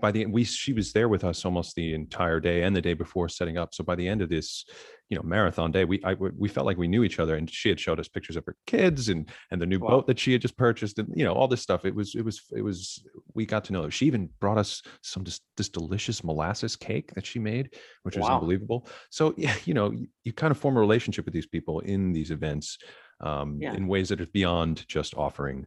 by 0.00 0.12
the 0.12 0.22
end 0.22 0.32
we 0.32 0.44
she 0.44 0.72
was 0.72 0.92
there 0.92 1.08
with 1.08 1.24
us 1.24 1.44
almost 1.44 1.74
the 1.74 1.92
entire 1.92 2.38
day 2.38 2.62
and 2.62 2.76
the 2.76 2.80
day 2.80 2.94
before 2.94 3.28
setting 3.28 3.58
up 3.58 3.74
so 3.74 3.82
by 3.82 3.94
the 3.94 4.06
end 4.06 4.22
of 4.22 4.28
this 4.28 4.64
you 5.08 5.16
know 5.16 5.22
marathon 5.22 5.72
day 5.72 5.84
we 5.84 6.00
I, 6.04 6.14
we 6.14 6.48
felt 6.48 6.66
like 6.66 6.76
we 6.76 6.86
knew 6.86 7.02
each 7.02 7.18
other 7.18 7.36
and 7.36 7.50
she 7.50 7.68
had 7.68 7.80
showed 7.80 7.98
us 7.98 8.08
pictures 8.08 8.36
of 8.36 8.44
her 8.46 8.54
kids 8.66 9.08
and 9.08 9.28
and 9.50 9.60
the 9.60 9.66
new 9.66 9.80
wow. 9.80 9.88
boat 9.88 10.06
that 10.06 10.18
she 10.18 10.32
had 10.32 10.40
just 10.40 10.56
purchased 10.56 10.98
and 10.98 11.08
you 11.14 11.24
know 11.24 11.32
all 11.32 11.48
this 11.48 11.62
stuff 11.62 11.84
it 11.84 11.94
was 11.94 12.14
it 12.14 12.24
was 12.24 12.42
it 12.52 12.62
was 12.62 13.02
we 13.34 13.44
got 13.46 13.64
to 13.64 13.72
know 13.72 13.82
her. 13.82 13.90
she 13.90 14.06
even 14.06 14.28
brought 14.40 14.58
us 14.58 14.82
some 15.02 15.24
this, 15.24 15.40
this 15.56 15.68
delicious 15.68 16.22
molasses 16.22 16.76
cake 16.76 17.12
that 17.14 17.26
she 17.26 17.40
made 17.40 17.74
which 18.04 18.16
was 18.16 18.28
wow. 18.28 18.34
unbelievable 18.34 18.86
so 19.10 19.34
yeah 19.36 19.54
you 19.64 19.74
know 19.74 19.90
you, 19.90 20.06
you, 20.24 20.32
kind 20.32 20.52
of 20.52 20.58
form 20.58 20.76
a 20.76 20.80
relationship 20.80 21.24
with 21.24 21.34
these 21.34 21.46
people 21.46 21.80
in 21.80 22.12
these 22.12 22.30
events 22.30 22.78
um, 23.20 23.58
yeah. 23.60 23.74
in 23.74 23.88
ways 23.88 24.08
that 24.10 24.20
are 24.20 24.26
beyond 24.26 24.86
just 24.86 25.14
offering 25.16 25.66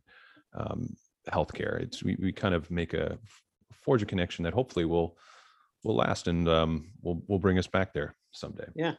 um, 0.54 0.96
healthcare. 1.30 1.82
It's 1.82 2.04
we, 2.04 2.16
we 2.20 2.32
kind 2.32 2.56
of 2.56 2.70
make 2.72 2.94
a 2.94 3.18
forge 3.72 4.04
a 4.04 4.06
connection 4.06 4.44
that 4.44 4.54
hopefully 4.54 4.86
will 4.86 5.18
will 5.84 5.96
last 5.96 6.28
and 6.28 6.48
um, 6.48 6.92
will 7.02 7.24
will 7.28 7.40
bring 7.40 7.58
us 7.58 7.68
back 7.68 7.94
there 7.94 8.16
someday. 8.32 8.68
Yeah, 8.76 8.96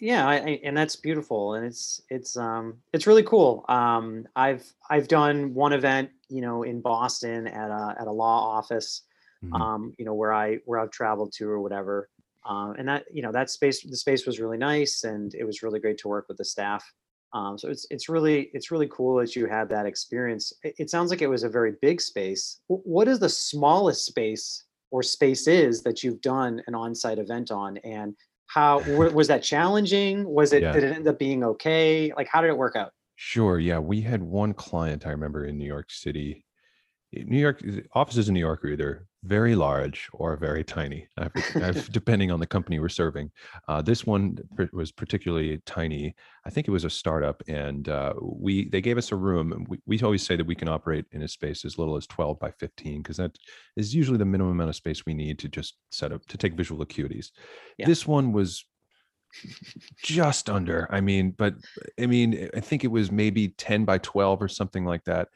yeah, 0.00 0.26
I, 0.26 0.34
I, 0.36 0.60
and 0.64 0.76
that's 0.76 0.96
beautiful, 0.96 1.54
and 1.54 1.66
it's 1.66 2.00
it's 2.08 2.36
um 2.36 2.82
it's 2.92 3.06
really 3.06 3.22
cool. 3.24 3.64
Um, 3.68 4.26
I've 4.36 4.72
I've 4.90 5.08
done 5.08 5.54
one 5.54 5.72
event, 5.72 6.10
you 6.28 6.40
know, 6.40 6.62
in 6.62 6.80
Boston 6.80 7.46
at 7.46 7.70
a 7.70 7.96
at 8.00 8.06
a 8.06 8.12
law 8.12 8.56
office, 8.58 9.02
Mhm. 9.42 9.60
um, 9.60 9.94
you 9.98 10.04
know, 10.04 10.14
where 10.14 10.32
I 10.32 10.56
where 10.66 10.78
I've 10.78 10.90
traveled 10.90 11.32
to 11.34 11.48
or 11.48 11.60
whatever. 11.60 12.10
Um, 12.44 12.76
and 12.78 12.88
that 12.88 13.06
you 13.12 13.22
know 13.22 13.32
that 13.32 13.50
space 13.50 13.82
the 13.82 13.96
space 13.96 14.26
was 14.26 14.40
really 14.40 14.58
nice, 14.58 15.04
and 15.04 15.34
it 15.34 15.44
was 15.44 15.62
really 15.62 15.80
great 15.80 15.98
to 15.98 16.08
work 16.08 16.28
with 16.28 16.38
the 16.38 16.44
staff. 16.44 16.84
Um, 17.34 17.58
so 17.58 17.68
it's 17.68 17.86
it's 17.90 18.08
really 18.08 18.50
it's 18.54 18.70
really 18.70 18.88
cool 18.90 19.16
that 19.18 19.36
you 19.36 19.46
had 19.46 19.68
that 19.68 19.84
experience. 19.86 20.52
It, 20.62 20.74
it 20.78 20.90
sounds 20.90 21.10
like 21.10 21.20
it 21.22 21.26
was 21.28 21.42
a 21.42 21.48
very 21.48 21.74
big 21.82 22.00
space. 22.00 22.60
Wh- 22.68 22.86
What 22.86 23.06
is 23.08 23.18
the 23.18 23.28
smallest 23.28 24.06
space 24.06 24.64
or 24.90 25.02
spaces 25.02 25.82
that 25.82 26.02
you've 26.02 26.20
done 26.22 26.62
an 26.66 26.74
on-site 26.74 27.18
event 27.18 27.50
on, 27.50 27.76
and 27.78 28.14
how 28.46 28.78
wa- 28.86 29.10
was 29.12 29.28
that 29.28 29.42
challenging? 29.42 30.24
Was 30.26 30.52
it 30.54 30.62
Yeah. 30.62 30.72
did 30.72 30.84
it 30.84 30.94
end 30.94 31.06
up 31.08 31.18
being 31.18 31.44
okay? 31.44 32.12
Like 32.16 32.28
how 32.28 32.40
did 32.40 32.48
it 32.48 32.56
work 32.56 32.76
out? 32.76 32.92
Sure. 33.16 33.58
Yeah, 33.58 33.78
we 33.80 34.00
had 34.00 34.22
one 34.22 34.54
client 34.54 35.06
I 35.06 35.10
remember 35.10 35.44
in 35.44 35.58
New 35.58 35.66
York 35.66 35.90
City. 35.90 36.44
New 37.12 37.38
York 37.40 37.60
offices 37.92 38.28
in 38.28 38.34
New 38.34 38.40
York 38.40 38.64
are 38.64 38.68
either 38.68 39.07
very 39.24 39.56
large 39.56 40.08
or 40.12 40.36
very 40.36 40.62
tiny, 40.62 41.08
I 41.16 41.28
have- 41.54 41.90
depending 41.92 42.30
on 42.30 42.40
the 42.40 42.46
company 42.46 42.78
we're 42.78 42.88
serving. 42.88 43.30
Uh, 43.66 43.82
this 43.82 44.06
one 44.06 44.38
was 44.72 44.92
particularly 44.92 45.60
tiny. 45.66 46.14
I 46.46 46.50
think 46.50 46.68
it 46.68 46.70
was 46.70 46.84
a 46.84 46.90
startup, 46.90 47.42
and 47.48 47.88
uh, 47.88 48.14
we 48.20 48.68
they 48.68 48.80
gave 48.80 48.96
us 48.96 49.10
a 49.10 49.16
room. 49.16 49.66
We, 49.68 49.78
we 49.86 50.00
always 50.02 50.24
say 50.24 50.36
that 50.36 50.46
we 50.46 50.54
can 50.54 50.68
operate 50.68 51.06
in 51.12 51.22
a 51.22 51.28
space 51.28 51.64
as 51.64 51.78
little 51.78 51.96
as 51.96 52.06
12 52.06 52.38
by 52.38 52.52
15 52.52 53.02
because 53.02 53.16
that 53.16 53.36
is 53.76 53.94
usually 53.94 54.18
the 54.18 54.24
minimum 54.24 54.52
amount 54.52 54.70
of 54.70 54.76
space 54.76 55.04
we 55.04 55.14
need 55.14 55.38
to 55.40 55.48
just 55.48 55.76
set 55.90 56.12
up 56.12 56.24
to 56.26 56.38
take 56.38 56.54
visual 56.54 56.84
acuities. 56.84 57.30
Yeah. 57.76 57.86
This 57.86 58.06
one 58.06 58.32
was 58.32 58.64
just 60.02 60.48
under. 60.48 60.88
I 60.90 61.00
mean, 61.00 61.32
but 61.32 61.54
I 62.00 62.06
mean, 62.06 62.48
I 62.56 62.60
think 62.60 62.84
it 62.84 62.88
was 62.88 63.10
maybe 63.10 63.48
10 63.48 63.84
by 63.84 63.98
12 63.98 64.42
or 64.42 64.48
something 64.48 64.84
like 64.84 65.04
that. 65.04 65.28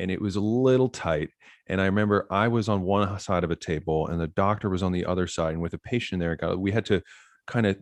And 0.00 0.10
it 0.10 0.20
was 0.20 0.36
a 0.36 0.40
little 0.40 0.88
tight. 0.88 1.30
And 1.68 1.80
I 1.80 1.86
remember 1.86 2.26
I 2.30 2.48
was 2.48 2.68
on 2.68 2.82
one 2.82 3.18
side 3.20 3.44
of 3.44 3.50
a 3.50 3.56
table 3.56 4.08
and 4.08 4.20
the 4.20 4.26
doctor 4.26 4.68
was 4.68 4.82
on 4.82 4.92
the 4.92 5.04
other 5.04 5.26
side. 5.26 5.52
And 5.52 5.62
with 5.62 5.74
a 5.74 5.78
patient 5.78 6.20
there, 6.20 6.36
we 6.56 6.72
had 6.72 6.86
to 6.86 7.02
kind 7.46 7.66
of 7.66 7.76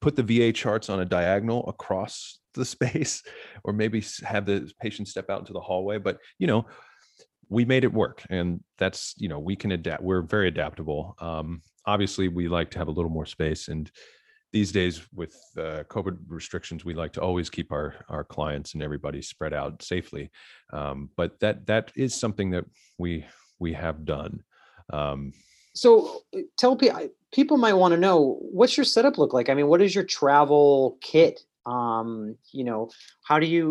put 0.00 0.16
the 0.16 0.22
VA 0.22 0.52
charts 0.52 0.88
on 0.88 1.00
a 1.00 1.04
diagonal 1.04 1.68
across 1.68 2.40
the 2.54 2.64
space, 2.74 3.22
or 3.64 3.72
maybe 3.72 4.02
have 4.24 4.46
the 4.46 4.70
patient 4.80 5.08
step 5.08 5.30
out 5.30 5.40
into 5.40 5.52
the 5.52 5.60
hallway. 5.60 5.98
But, 5.98 6.18
you 6.38 6.46
know, 6.46 6.66
we 7.48 7.64
made 7.64 7.84
it 7.84 7.92
work. 7.92 8.24
And 8.28 8.60
that's, 8.78 9.14
you 9.18 9.28
know, 9.28 9.38
we 9.38 9.56
can 9.56 9.72
adapt. 9.72 10.02
We're 10.02 10.22
very 10.22 10.48
adaptable. 10.48 11.14
Um, 11.20 11.62
obviously, 11.84 12.28
we 12.28 12.48
like 12.48 12.70
to 12.72 12.78
have 12.78 12.88
a 12.88 12.92
little 12.92 13.10
more 13.10 13.26
space. 13.26 13.68
And 13.68 13.90
these 14.56 14.72
days 14.72 14.96
with 15.12 15.34
uh, 15.58 15.84
COVID 15.94 16.16
restrictions, 16.28 16.82
we 16.82 16.94
like 16.94 17.12
to 17.12 17.20
always 17.20 17.48
keep 17.56 17.68
our 17.78 17.88
our 18.14 18.24
clients 18.24 18.74
and 18.74 18.82
everybody 18.82 19.20
spread 19.20 19.52
out 19.52 19.82
safely. 19.82 20.24
Um, 20.72 20.98
but 21.20 21.30
that 21.40 21.56
that 21.66 21.84
is 21.94 22.12
something 22.14 22.48
that 22.54 22.64
we 23.02 23.26
we 23.58 23.74
have 23.84 23.98
done. 24.16 24.34
Um, 24.98 25.20
So 25.74 26.22
uh, 26.34 26.40
tell 26.56 26.74
people 26.76 27.08
people 27.38 27.58
might 27.58 27.78
want 27.82 27.92
to 27.92 28.00
know 28.06 28.38
what's 28.58 28.76
your 28.78 28.88
setup 28.94 29.18
look 29.18 29.32
like. 29.36 29.48
I 29.50 29.54
mean, 29.54 29.68
what 29.72 29.82
is 29.82 29.94
your 29.94 30.06
travel 30.18 30.96
kit? 31.00 31.36
Um, 31.66 32.38
you 32.58 32.64
know, 32.68 32.88
how 33.28 33.38
do 33.42 33.46
you 33.46 33.64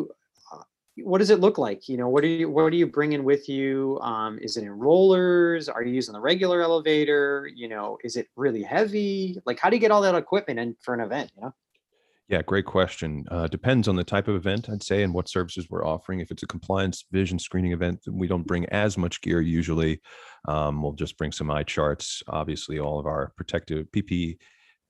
what 0.97 1.17
does 1.17 1.29
it 1.29 1.39
look 1.39 1.57
like? 1.57 1.89
You 1.89 1.97
know, 1.97 2.07
what 2.07 2.23
are 2.23 2.27
you 2.27 2.49
what 2.49 2.63
are 2.63 2.75
you 2.75 2.87
bringing 2.87 3.23
with 3.23 3.49
you? 3.49 3.99
Um, 4.01 4.39
is 4.41 4.57
it 4.57 4.63
in 4.63 4.71
rollers? 4.71 5.67
Are 5.67 5.83
you 5.83 5.93
using 5.93 6.13
the 6.13 6.21
regular 6.21 6.61
elevator? 6.61 7.49
You 7.53 7.67
know, 7.67 7.97
is 8.03 8.15
it 8.15 8.27
really 8.35 8.63
heavy? 8.63 9.37
Like, 9.45 9.59
how 9.59 9.69
do 9.69 9.75
you 9.75 9.81
get 9.81 9.91
all 9.91 10.01
that 10.01 10.15
equipment 10.15 10.59
in 10.59 10.75
for 10.81 10.93
an 10.93 11.01
event? 11.01 11.31
You 11.35 11.43
know, 11.43 11.53
yeah, 12.27 12.41
great 12.41 12.65
question. 12.65 13.25
Uh, 13.29 13.47
depends 13.47 13.87
on 13.87 13.95
the 13.95 14.03
type 14.03 14.27
of 14.27 14.35
event, 14.35 14.67
I'd 14.69 14.81
say, 14.81 15.03
and 15.03 15.13
what 15.13 15.29
services 15.29 15.67
we're 15.69 15.85
offering. 15.85 16.21
If 16.21 16.31
it's 16.31 16.41
a 16.41 16.47
compliance 16.47 17.05
vision 17.11 17.37
screening 17.37 17.71
event, 17.71 17.99
we 18.09 18.27
don't 18.27 18.47
bring 18.47 18.65
as 18.67 18.97
much 18.97 19.21
gear 19.21 19.41
usually. 19.41 20.01
Um, 20.47 20.81
we'll 20.81 20.93
just 20.93 21.19
bring 21.19 21.31
some 21.31 21.51
eye 21.51 21.63
charts. 21.63 22.23
Obviously, 22.27 22.79
all 22.79 22.99
of 22.99 23.05
our 23.05 23.31
protective 23.37 23.85
PP, 23.91 24.37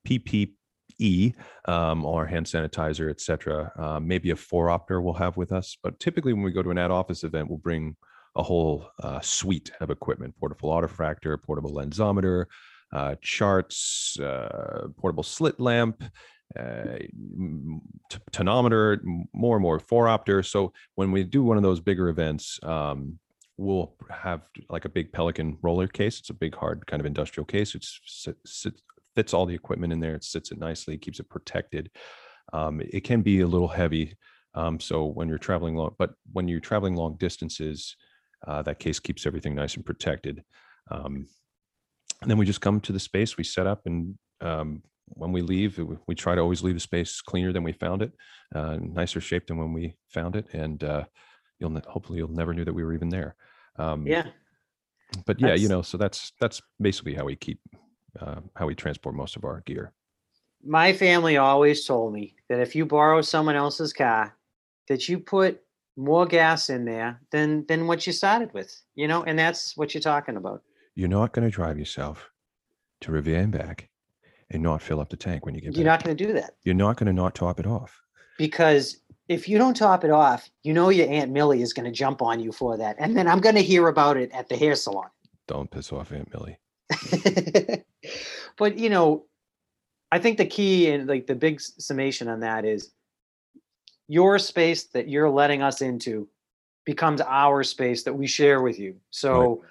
PP, 0.08 0.52
PPE, 1.00 1.36
um, 1.66 2.06
all 2.06 2.16
our 2.16 2.26
hand 2.26 2.46
sanitizer, 2.46 3.10
et 3.10 3.22
cetera. 3.22 3.72
Uh, 3.78 4.00
maybe 4.00 4.32
a 4.32 4.36
phoropter 4.36 5.02
we'll 5.02 5.14
have 5.14 5.38
with 5.38 5.52
us. 5.52 5.78
But 5.82 6.00
typically, 6.00 6.34
when 6.34 6.44
we 6.44 6.52
go 6.52 6.64
to 6.64 6.72
an 6.72 6.78
ad 6.78 6.92
office 6.92 7.24
event, 7.24 7.50
we'll 7.50 7.58
bring 7.58 7.96
a 8.36 8.44
whole 8.44 8.90
uh, 9.02 9.20
suite 9.22 9.72
of 9.80 9.90
equipment 9.90 10.36
portable 10.38 10.70
autorefractor, 10.70 11.42
portable 11.42 11.72
lensometer, 11.72 12.46
uh, 12.94 13.16
charts, 13.22 14.20
uh, 14.20 14.88
portable 14.98 15.24
slit 15.24 15.60
lamp, 15.60 16.04
uh, 16.60 16.98
t- 18.10 18.20
tonometer, 18.32 19.00
more 19.34 19.56
and 19.56 19.64
more 19.64 19.80
phoropter. 19.80 20.46
So 20.46 20.74
when 20.96 21.12
we 21.12 21.24
do 21.24 21.44
one 21.44 21.58
of 21.58 21.64
those 21.64 21.80
bigger 21.80 22.10
events, 22.10 22.60
um, 22.64 23.20
we'll 23.58 23.96
have 24.10 24.42
like 24.70 24.86
a 24.86 24.90
big 24.90 25.12
Pelican 25.12 25.58
roller 25.62 25.88
case. 25.88 26.20
It's 26.20 26.30
a 26.30 26.34
big, 26.34 26.56
hard 26.56 26.86
kind 26.88 27.00
of 27.00 27.06
industrial 27.06 27.46
case. 27.46 27.74
It's 27.74 28.00
sit, 28.06 28.36
sit, 28.46 28.74
fits 29.16 29.34
all 29.34 29.46
the 29.46 29.56
equipment 29.56 29.94
in 29.94 30.00
there. 30.00 30.16
It 30.16 30.24
sits 30.24 30.52
it 30.52 30.60
nicely, 30.60 30.98
keeps 30.98 31.20
it 31.20 31.30
protected. 31.30 31.90
Um, 32.54 32.82
it 32.82 33.04
can 33.04 33.22
be 33.22 33.42
a 33.42 33.48
little 33.48 33.68
heavy. 33.68 34.16
Um, 34.54 34.80
so 34.80 35.06
when 35.06 35.28
you're 35.28 35.38
traveling 35.38 35.76
long, 35.76 35.96
but 35.98 36.12
when 36.32 36.48
you're 36.48 36.60
traveling 36.60 36.96
long 36.96 37.18
distances, 37.18 37.96
uh, 38.48 38.62
that 38.64 38.80
case 38.80 39.00
keeps 39.00 39.26
everything 39.26 39.56
nice 39.56 39.76
and 39.76 39.86
protected. 39.86 40.44
Um, 40.92 41.28
and 42.22 42.30
then 42.30 42.38
we 42.38 42.46
just 42.46 42.62
come 42.62 42.80
to 42.82 42.94
the 42.94 43.00
space, 43.00 43.38
we 43.38 43.44
set 43.44 43.68
up, 43.68 43.82
and 43.86 44.18
um, 44.42 44.84
when 45.08 45.32
we 45.32 45.42
leave, 45.42 45.80
we- 46.08 46.16
try 46.16 46.36
to 46.36 46.42
always 46.42 46.64
leave 46.64 46.76
the 46.76 46.80
space 46.80 47.22
cleaner 47.22 47.52
than 47.52 47.64
we 47.64 47.74
found 47.74 48.02
it, 48.02 48.14
uh, 48.54 48.78
nicer 48.82 49.20
shape 49.20 49.48
than 49.48 49.58
when 49.58 49.74
we 49.74 49.96
found 50.10 50.36
it, 50.36 50.46
and 50.54 50.84
uh, 50.84 51.04
you'll 51.60 51.70
ne- 51.72 51.82
hopefully 51.88 52.18
you'll 52.20 52.30
never 52.30 52.54
knew 52.54 52.66
that 52.66 52.74
we 52.74 52.84
were 52.84 52.94
even 52.94 53.10
there. 53.10 53.36
Um, 53.78 54.08
yeah. 54.08 54.28
but 55.26 55.40
yeah, 55.42 55.56
you 55.56 55.68
know, 55.68 55.82
so 55.82 55.98
that's 55.98 56.32
that's 56.40 56.62
basically 56.80 57.14
how 57.14 57.26
we 57.26 57.36
keep 57.36 57.60
uh, 58.20 58.42
how 58.56 58.68
we 58.68 58.76
transport 58.76 59.16
most 59.16 59.36
of 59.36 59.44
our 59.46 59.62
gear. 59.62 59.92
My 60.64 60.94
family 60.94 61.38
always 61.38 61.86
told 61.86 62.14
me 62.14 62.36
that 62.50 62.60
if 62.60 62.76
you 62.76 62.86
borrow 62.86 63.22
someone 63.22 63.56
else's 63.56 63.94
car, 63.94 64.36
that 64.88 65.08
you 65.08 65.20
put 65.20 65.62
more 65.98 66.26
gas 66.26 66.70
in 66.70 66.86
there 66.86 67.22
than 67.32 67.66
than 67.68 67.88
what 67.88 68.06
you 68.08 68.14
started 68.14 68.54
with. 68.54 68.76
You 68.96 69.08
know, 69.08 69.24
and 69.24 69.38
that's 69.38 69.78
what 69.78 69.94
you're 69.94 70.02
talking 70.02 70.38
about. 70.38 70.64
You're 70.96 71.10
not 71.10 71.34
going 71.34 71.46
to 71.48 71.52
drive 71.52 71.78
yourself 71.78 72.30
to 73.02 73.12
Revere 73.12 73.42
and 73.42 73.52
back 73.52 73.90
and 74.52 74.64
not 74.64 74.82
fill 74.82 75.00
up 75.00 75.10
the 75.10 75.18
tank 75.18 75.46
when 75.46 75.54
you 75.56 75.62
get 75.62 75.72
back. 75.72 75.78
You're 75.78 75.86
back. 75.86 76.00
not 76.00 76.06
going 76.06 76.18
to 76.18 76.26
do 76.28 76.34
that 76.34 76.52
You're 76.64 76.76
not 76.76 76.98
going 76.98 77.08
to 77.08 77.14
not 77.14 77.36
top 77.36 77.60
it 77.60 77.66
off. 77.68 78.00
because 78.38 78.98
if 79.28 79.50
you 79.50 79.58
don't 79.58 79.76
top 79.76 80.04
it 80.04 80.12
off, 80.12 80.50
you 80.64 80.72
know 80.74 80.90
your 80.90 81.10
aunt 81.10 81.32
Millie 81.32 81.62
is 81.64 81.74
going 81.74 81.86
to 81.86 81.92
jump 81.92 82.22
on 82.22 82.40
you 82.40 82.52
for 82.52 82.78
that, 82.78 82.96
and 83.00 83.18
then 83.18 83.28
I'm 83.28 83.40
going 83.40 83.56
to 83.56 83.62
hear 83.64 83.88
about 83.88 84.18
it 84.18 84.32
at 84.32 84.48
the 84.50 84.56
hair 84.56 84.76
salon. 84.76 85.08
Don't 85.48 85.70
piss 85.72 85.92
off 85.92 86.12
Aunt 86.12 86.32
Millie. 86.34 86.58
but 88.58 88.78
you 88.78 88.90
know, 88.90 89.26
I 90.12 90.20
think 90.20 90.38
the 90.38 90.46
key 90.46 90.90
and 90.92 91.08
like 91.08 91.28
the 91.28 91.36
big 91.36 91.60
summation 91.60 92.28
on 92.28 92.40
that 92.42 92.66
is 92.66 92.92
your 94.08 94.38
space 94.40 94.86
that 94.86 95.10
you're 95.10 95.30
letting 95.30 95.62
us 95.62 95.82
into 95.82 96.28
becomes 96.86 97.22
our 97.22 97.64
space 97.64 98.04
that 98.04 98.14
we 98.14 98.28
share 98.28 98.62
with 98.62 98.80
you. 98.80 98.96
So 99.10 99.64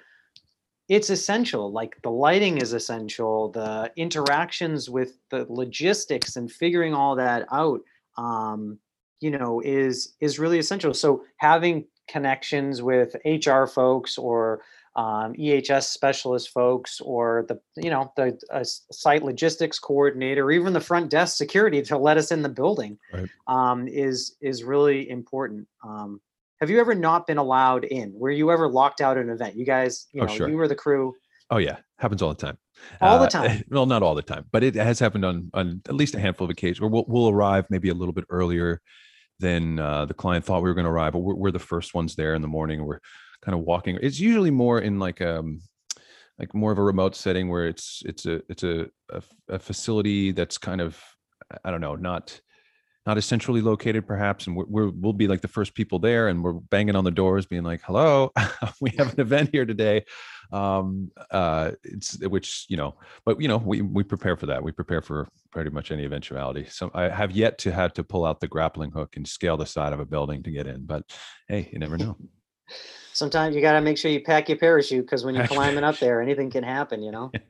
it's 0.88 1.10
essential. 1.10 1.72
Like 1.72 1.96
the 2.02 2.10
lighting 2.10 2.58
is 2.58 2.72
essential, 2.72 3.50
the 3.50 3.90
interactions 3.96 4.90
with 4.90 5.16
the 5.30 5.46
logistics 5.48 6.36
and 6.36 6.50
figuring 6.50 6.92
all 6.92 7.16
that 7.16 7.46
out, 7.52 7.80
um, 8.18 8.78
you 9.20 9.30
know, 9.30 9.60
is 9.60 10.14
is 10.20 10.38
really 10.38 10.58
essential. 10.58 10.92
So 10.92 11.24
having 11.36 11.86
connections 12.08 12.82
with 12.82 13.16
HR 13.24 13.64
folks 13.64 14.18
or 14.18 14.60
um, 14.96 15.32
EHS 15.34 15.84
specialist 15.84 16.50
folks 16.50 17.00
or 17.00 17.44
the 17.48 17.58
you 17.76 17.90
know 17.90 18.12
the 18.16 18.38
uh, 18.52 18.62
site 18.64 19.22
logistics 19.24 19.78
coordinator 19.78 20.44
or 20.44 20.52
even 20.52 20.72
the 20.72 20.80
front 20.80 21.10
desk 21.10 21.36
security 21.36 21.82
to 21.90 21.98
let 21.98 22.16
us 22.16 22.30
in 22.30 22.42
the 22.42 22.48
building 22.48 22.98
Right. 23.12 23.28
um, 23.48 23.88
is 23.88 24.36
is 24.40 24.62
really 24.64 25.08
important. 25.10 25.66
Um, 25.82 26.20
have 26.60 26.70
you 26.70 26.80
ever 26.80 26.94
not 26.94 27.26
been 27.26 27.38
allowed 27.38 27.84
in? 27.84 28.12
Were 28.14 28.30
you 28.30 28.50
ever 28.52 28.68
locked 28.68 29.00
out 29.00 29.18
at 29.18 29.24
an 29.24 29.30
event? 29.30 29.56
You 29.56 29.64
guys, 29.66 30.06
you 30.12 30.22
Oh, 30.22 30.26
know, 30.26 30.32
sure. 30.34 30.48
you 30.48 30.56
were 30.56 30.68
the 30.68 30.76
crew. 30.76 31.14
Oh 31.50 31.58
yeah, 31.58 31.76
happens 31.98 32.22
all 32.22 32.30
the 32.32 32.36
time. 32.46 32.56
All 33.00 33.18
the 33.18 33.26
Uh, 33.26 33.30
time? 33.30 33.64
Well, 33.70 33.86
not 33.86 34.02
all 34.02 34.14
the 34.14 34.22
time, 34.22 34.44
but 34.52 34.62
it 34.62 34.74
has 34.76 34.98
happened 35.00 35.24
on 35.24 35.50
on 35.54 35.82
at 35.88 35.94
least 35.94 36.14
a 36.14 36.20
handful 36.20 36.44
of 36.44 36.50
occasions 36.50 36.80
where 36.80 36.88
we'll 36.90 37.04
we'll 37.08 37.28
arrive 37.28 37.66
maybe 37.68 37.88
a 37.88 37.94
little 37.94 38.14
bit 38.14 38.24
earlier 38.30 38.80
than 39.40 39.80
uh, 39.80 40.04
the 40.04 40.14
client 40.14 40.44
thought 40.44 40.62
we 40.62 40.68
were 40.70 40.74
going 40.74 40.84
to 40.86 40.90
arrive, 40.90 41.12
but 41.12 41.18
we're, 41.18 41.34
we're 41.34 41.50
the 41.50 41.58
first 41.58 41.92
ones 41.92 42.14
there 42.14 42.34
in 42.34 42.42
the 42.42 42.48
morning. 42.48 42.84
We're 42.84 43.00
kind 43.44 43.54
of 43.58 43.64
walking. 43.64 43.98
It's 44.00 44.20
usually 44.20 44.50
more 44.50 44.80
in 44.80 44.98
like 44.98 45.20
um 45.20 45.60
like 46.38 46.54
more 46.54 46.72
of 46.72 46.78
a 46.78 46.82
remote 46.82 47.14
setting 47.14 47.48
where 47.48 47.66
it's 47.66 48.02
it's 48.06 48.26
a 48.26 48.42
it's 48.48 48.62
a 48.62 48.86
a 49.48 49.58
facility 49.58 50.32
that's 50.32 50.58
kind 50.58 50.80
of 50.80 51.00
I 51.64 51.70
don't 51.70 51.80
know 51.80 51.94
not 51.94 52.40
not 53.06 53.18
as 53.18 53.26
centrally 53.26 53.60
located 53.60 54.06
perhaps 54.06 54.46
and 54.46 54.56
we're, 54.56 54.64
we're, 54.66 54.88
we'll 54.88 55.12
be 55.12 55.28
like 55.28 55.42
the 55.42 55.48
first 55.48 55.74
people 55.74 55.98
there 55.98 56.28
and 56.28 56.42
we're 56.42 56.54
banging 56.54 56.96
on 56.96 57.04
the 57.04 57.10
doors 57.10 57.44
being 57.44 57.62
like 57.62 57.82
hello 57.84 58.32
we 58.80 58.90
have 58.96 59.12
an 59.12 59.20
event 59.20 59.50
here 59.52 59.66
today. 59.66 60.04
Um 60.52 61.10
uh 61.30 61.72
it's 61.84 62.18
which 62.18 62.66
you 62.68 62.76
know 62.76 62.96
but 63.24 63.40
you 63.40 63.48
know 63.48 63.58
we 63.58 63.82
we 63.82 64.02
prepare 64.02 64.36
for 64.36 64.46
that. 64.46 64.62
We 64.62 64.72
prepare 64.72 65.02
for 65.02 65.28
pretty 65.52 65.70
much 65.70 65.92
any 65.92 66.04
eventuality. 66.04 66.66
So 66.68 66.90
i 66.94 67.08
have 67.08 67.30
yet 67.30 67.58
to 67.58 67.70
have 67.70 67.92
to 67.94 68.02
pull 68.02 68.24
out 68.24 68.40
the 68.40 68.48
grappling 68.48 68.90
hook 68.90 69.16
and 69.16 69.28
scale 69.28 69.56
the 69.56 69.66
side 69.66 69.92
of 69.92 70.00
a 70.00 70.06
building 70.06 70.42
to 70.42 70.50
get 70.50 70.66
in 70.66 70.84
but 70.84 71.04
hey 71.48 71.68
you 71.72 71.78
never 71.78 71.96
know 71.96 72.16
Sometimes 73.12 73.54
you 73.54 73.60
got 73.62 73.72
to 73.74 73.80
make 73.80 73.96
sure 73.96 74.10
you 74.10 74.20
pack 74.20 74.48
your 74.48 74.58
parachute 74.58 75.04
because 75.04 75.24
when 75.24 75.34
you're 75.34 75.46
climbing 75.56 75.84
up 75.84 75.98
there, 75.98 76.20
anything 76.20 76.50
can 76.50 76.64
happen. 76.64 77.02
You 77.02 77.12
know. 77.12 77.32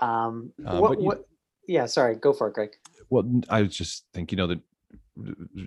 Um, 0.00 0.52
Uh, 0.64 0.78
what, 0.78 0.98
you- 0.98 1.06
what, 1.06 1.24
yeah, 1.68 1.86
sorry, 1.86 2.14
go 2.16 2.32
for 2.32 2.48
it, 2.48 2.54
Greg. 2.54 2.70
Well, 3.10 3.42
I 3.48 3.62
was 3.62 3.76
just 3.76 4.06
think, 4.14 4.32
you 4.32 4.36
know, 4.36 4.46
that 4.46 4.60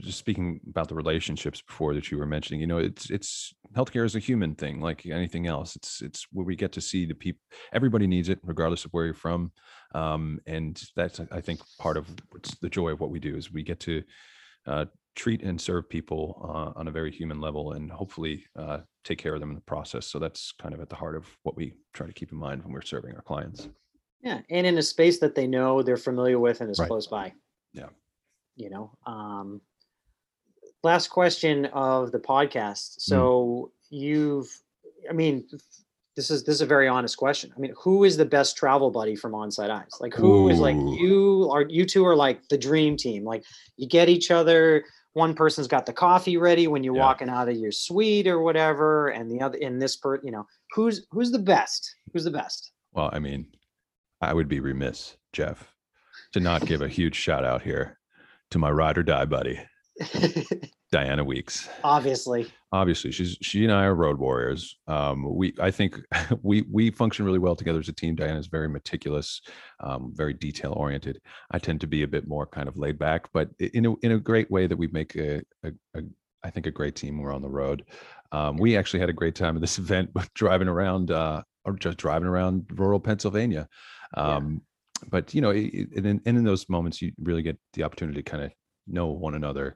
just 0.01 0.17
speaking 0.17 0.59
about 0.67 0.87
the 0.87 0.95
relationships 0.95 1.61
before 1.61 1.93
that 1.93 2.09
you 2.09 2.17
were 2.17 2.25
mentioning, 2.25 2.59
you 2.59 2.67
know, 2.67 2.79
it's 2.79 3.09
it's 3.11 3.53
healthcare 3.75 4.05
is 4.05 4.15
a 4.15 4.19
human 4.19 4.55
thing, 4.55 4.79
like 4.81 5.05
anything 5.05 5.45
else. 5.45 5.75
It's 5.75 6.01
it's 6.01 6.25
where 6.31 6.45
we 6.45 6.55
get 6.55 6.71
to 6.73 6.81
see 6.81 7.05
the 7.05 7.13
people. 7.13 7.41
Everybody 7.73 8.07
needs 8.07 8.29
it, 8.29 8.39
regardless 8.43 8.85
of 8.85 8.91
where 8.91 9.05
you're 9.05 9.13
from, 9.13 9.51
um, 9.93 10.39
and 10.47 10.81
that's 10.95 11.19
I 11.31 11.41
think 11.41 11.61
part 11.77 11.97
of 11.97 12.07
what's 12.31 12.55
the 12.55 12.69
joy 12.69 12.89
of 12.89 12.99
what 12.99 13.11
we 13.11 13.19
do 13.19 13.35
is 13.35 13.51
we 13.53 13.61
get 13.63 13.79
to 13.81 14.03
uh, 14.65 14.85
treat 15.15 15.43
and 15.43 15.59
serve 15.59 15.87
people 15.89 16.41
uh, 16.43 16.79
on 16.79 16.87
a 16.87 16.91
very 16.91 17.11
human 17.11 17.39
level, 17.39 17.73
and 17.73 17.91
hopefully 17.91 18.45
uh, 18.57 18.79
take 19.03 19.17
care 19.19 19.33
of 19.35 19.39
them 19.39 19.49
in 19.49 19.55
the 19.55 19.61
process. 19.61 20.07
So 20.07 20.19
that's 20.19 20.51
kind 20.53 20.73
of 20.73 20.79
at 20.81 20.89
the 20.89 20.95
heart 20.95 21.15
of 21.15 21.27
what 21.43 21.55
we 21.55 21.73
try 21.93 22.07
to 22.07 22.13
keep 22.13 22.31
in 22.31 22.37
mind 22.37 22.63
when 22.63 22.71
we're 22.73 22.81
serving 22.81 23.15
our 23.15 23.21
clients. 23.21 23.69
Yeah, 24.21 24.39
and 24.49 24.65
in 24.65 24.77
a 24.77 24.81
space 24.81 25.19
that 25.19 25.35
they 25.35 25.47
know, 25.47 25.81
they're 25.83 25.97
familiar 25.97 26.39
with, 26.39 26.61
and 26.61 26.69
is 26.71 26.79
Right. 26.79 26.87
close 26.87 27.07
by. 27.07 27.33
Yeah. 27.73 27.89
You 28.55 28.69
know. 28.69 28.91
Um, 29.05 29.61
last 30.83 31.09
question 31.09 31.65
of 31.67 32.11
the 32.11 32.19
Mm. 32.19 32.25
podcast. 32.25 33.01
So 33.01 33.71
you've, 33.89 34.49
I 35.09 35.13
mean, 35.13 35.47
this 36.15 36.29
is 36.29 36.43
this 36.43 36.55
is 36.55 36.61
a 36.61 36.65
very 36.65 36.87
honest 36.87 37.17
question. 37.17 37.51
I 37.55 37.59
mean, 37.59 37.73
who 37.77 38.03
is 38.03 38.17
the 38.17 38.25
best 38.25 38.55
travel 38.55 38.91
buddy 38.91 39.15
from 39.15 39.31
Onsite 39.33 39.69
Eyes? 39.71 39.91
Like, 39.99 40.13
who 40.13 40.49
is 40.49 40.59
like 40.59 40.77
you 40.77 41.49
are? 41.51 41.63
You 41.63 41.85
two 41.85 42.05
are 42.05 42.15
like 42.15 42.47
the 42.49 42.57
dream 42.57 42.95
team. 42.97 43.23
Like, 43.23 43.43
you 43.77 43.87
get 43.87 44.09
each 44.09 44.29
other. 44.31 44.85
One 45.13 45.35
person's 45.35 45.67
got 45.67 45.85
the 45.85 45.93
coffee 45.93 46.37
ready 46.37 46.67
when 46.67 46.83
you're 46.83 46.95
Yeah. 46.95 47.01
walking 47.03 47.29
out 47.29 47.47
of 47.49 47.55
your 47.55 47.71
suite 47.71 48.27
or 48.27 48.41
whatever, 48.41 49.09
and 49.09 49.29
the 49.31 49.41
other 49.41 49.57
in 49.57 49.77
this 49.79 49.95
per, 49.95 50.19
you 50.23 50.31
know, 50.31 50.47
who's 50.71 51.05
who's 51.11 51.31
the 51.31 51.39
best? 51.39 51.95
Who's 52.13 52.23
the 52.23 52.31
best? 52.31 52.71
Well, 52.93 53.09
I 53.13 53.19
mean, 53.19 53.47
I 54.21 54.33
would 54.33 54.47
be 54.47 54.59
remiss, 54.59 55.17
Jeff, 55.31 55.73
to 56.33 56.39
not 56.39 56.65
give 56.65 56.81
a 56.81 56.87
huge 56.87 57.15
shout 57.15 57.43
out 57.45 57.61
here 57.61 57.99
to 58.51 58.57
my 58.59 58.69
ride 58.71 58.97
or 58.97 59.03
die 59.03 59.25
buddy, 59.25 59.59
Diana 60.93 61.23
Weeks. 61.23 61.67
Obviously. 61.83 62.45
Obviously, 62.71 63.11
she's 63.11 63.35
she 63.41 63.63
and 63.63 63.73
I 63.73 63.85
are 63.85 63.95
road 63.95 64.19
warriors. 64.19 64.77
Um, 64.87 65.35
we 65.35 65.51
I 65.59 65.71
think 65.71 65.99
we 66.43 66.65
we 66.71 66.91
function 66.91 67.25
really 67.25 67.39
well 67.39 67.55
together 67.55 67.79
as 67.79 67.89
a 67.89 67.93
team. 67.93 68.13
Diana's 68.15 68.45
very 68.45 68.69
meticulous, 68.69 69.41
um, 69.79 70.11
very 70.15 70.33
detail 70.35 70.73
oriented. 70.77 71.19
I 71.49 71.57
tend 71.57 71.81
to 71.81 71.87
be 71.87 72.03
a 72.03 72.07
bit 72.07 72.27
more 72.27 72.45
kind 72.45 72.67
of 72.67 72.77
laid 72.77 72.99
back, 72.99 73.27
but 73.33 73.49
in 73.59 73.87
a 73.87 73.95
in 74.03 74.11
a 74.11 74.19
great 74.19 74.51
way 74.51 74.67
that 74.67 74.77
we 74.77 74.85
make 74.87 75.15
a, 75.15 75.41
a, 75.63 75.71
a 75.95 76.01
I 76.43 76.51
think 76.51 76.67
a 76.67 76.71
great 76.71 76.95
team. 76.95 77.15
when 77.17 77.23
We're 77.25 77.33
on 77.33 77.41
the 77.41 77.49
road. 77.49 77.85
Um, 78.31 78.57
we 78.57 78.77
actually 78.77 78.99
had 78.99 79.09
a 79.09 79.13
great 79.21 79.33
time 79.35 79.55
at 79.55 79.61
this 79.61 79.79
event, 79.83 80.11
driving 80.35 80.67
around 80.67 81.09
uh, 81.09 81.41
or 81.65 81.73
just 81.73 81.97
driving 81.97 82.27
around 82.27 82.65
rural 82.75 82.99
Pennsylvania. 82.99 83.67
Yeah. 84.15 84.35
Um, 84.35 84.61
But 85.09 85.33
you 85.33 85.41
know, 85.41 85.49
it, 85.49 85.65
it- 85.73 85.89
and, 85.97 86.05
in, 86.05 86.21
and 86.27 86.37
in 86.37 86.43
those 86.43 86.69
moments, 86.69 87.01
you 87.01 87.11
really 87.17 87.41
get 87.41 87.57
the 87.73 87.81
opportunity 87.83 88.21
to 88.21 88.29
kind 88.31 88.43
of 88.43 88.51
know 88.85 89.07
one 89.07 89.33
another, 89.35 89.75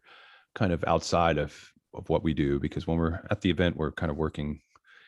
kind 0.59 0.73
of 0.73 0.83
outside 0.87 1.37
of 1.37 1.51
of 1.93 2.09
what 2.09 2.23
we 2.23 2.33
do. 2.33 2.59
Because 2.59 2.85
when 2.87 2.97
we're 2.97 3.19
at 3.31 3.39
the 3.41 3.49
event, 3.49 3.77
we're 3.77 3.91
kind 4.01 4.11
of 4.11 4.17
working, 4.17 4.59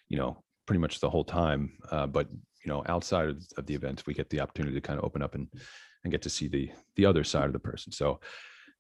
you 0.08 0.18
know, 0.18 0.32
pretty 0.66 0.80
much 0.80 1.00
the 1.00 1.10
whole 1.10 1.26
time. 1.26 1.62
Uh, 1.92 2.08
but 2.08 2.28
you 2.64 2.70
know, 2.72 2.84
outside 2.88 3.28
of, 3.30 3.38
of 3.58 3.66
the 3.66 3.76
event, 3.76 4.04
we 4.08 4.14
get 4.14 4.30
the 4.30 4.40
opportunity 4.42 4.76
to 4.76 4.88
kind 4.88 5.00
of 5.00 5.06
open 5.06 5.22
up 5.22 5.36
and 5.36 5.48
and 6.04 6.12
get 6.12 6.22
to 6.22 6.30
see 6.30 6.48
the 6.48 6.72
the 6.98 7.06
other 7.06 7.24
side 7.24 7.48
of 7.50 7.54
the 7.54 7.66
person. 7.72 7.92
So. 7.92 8.20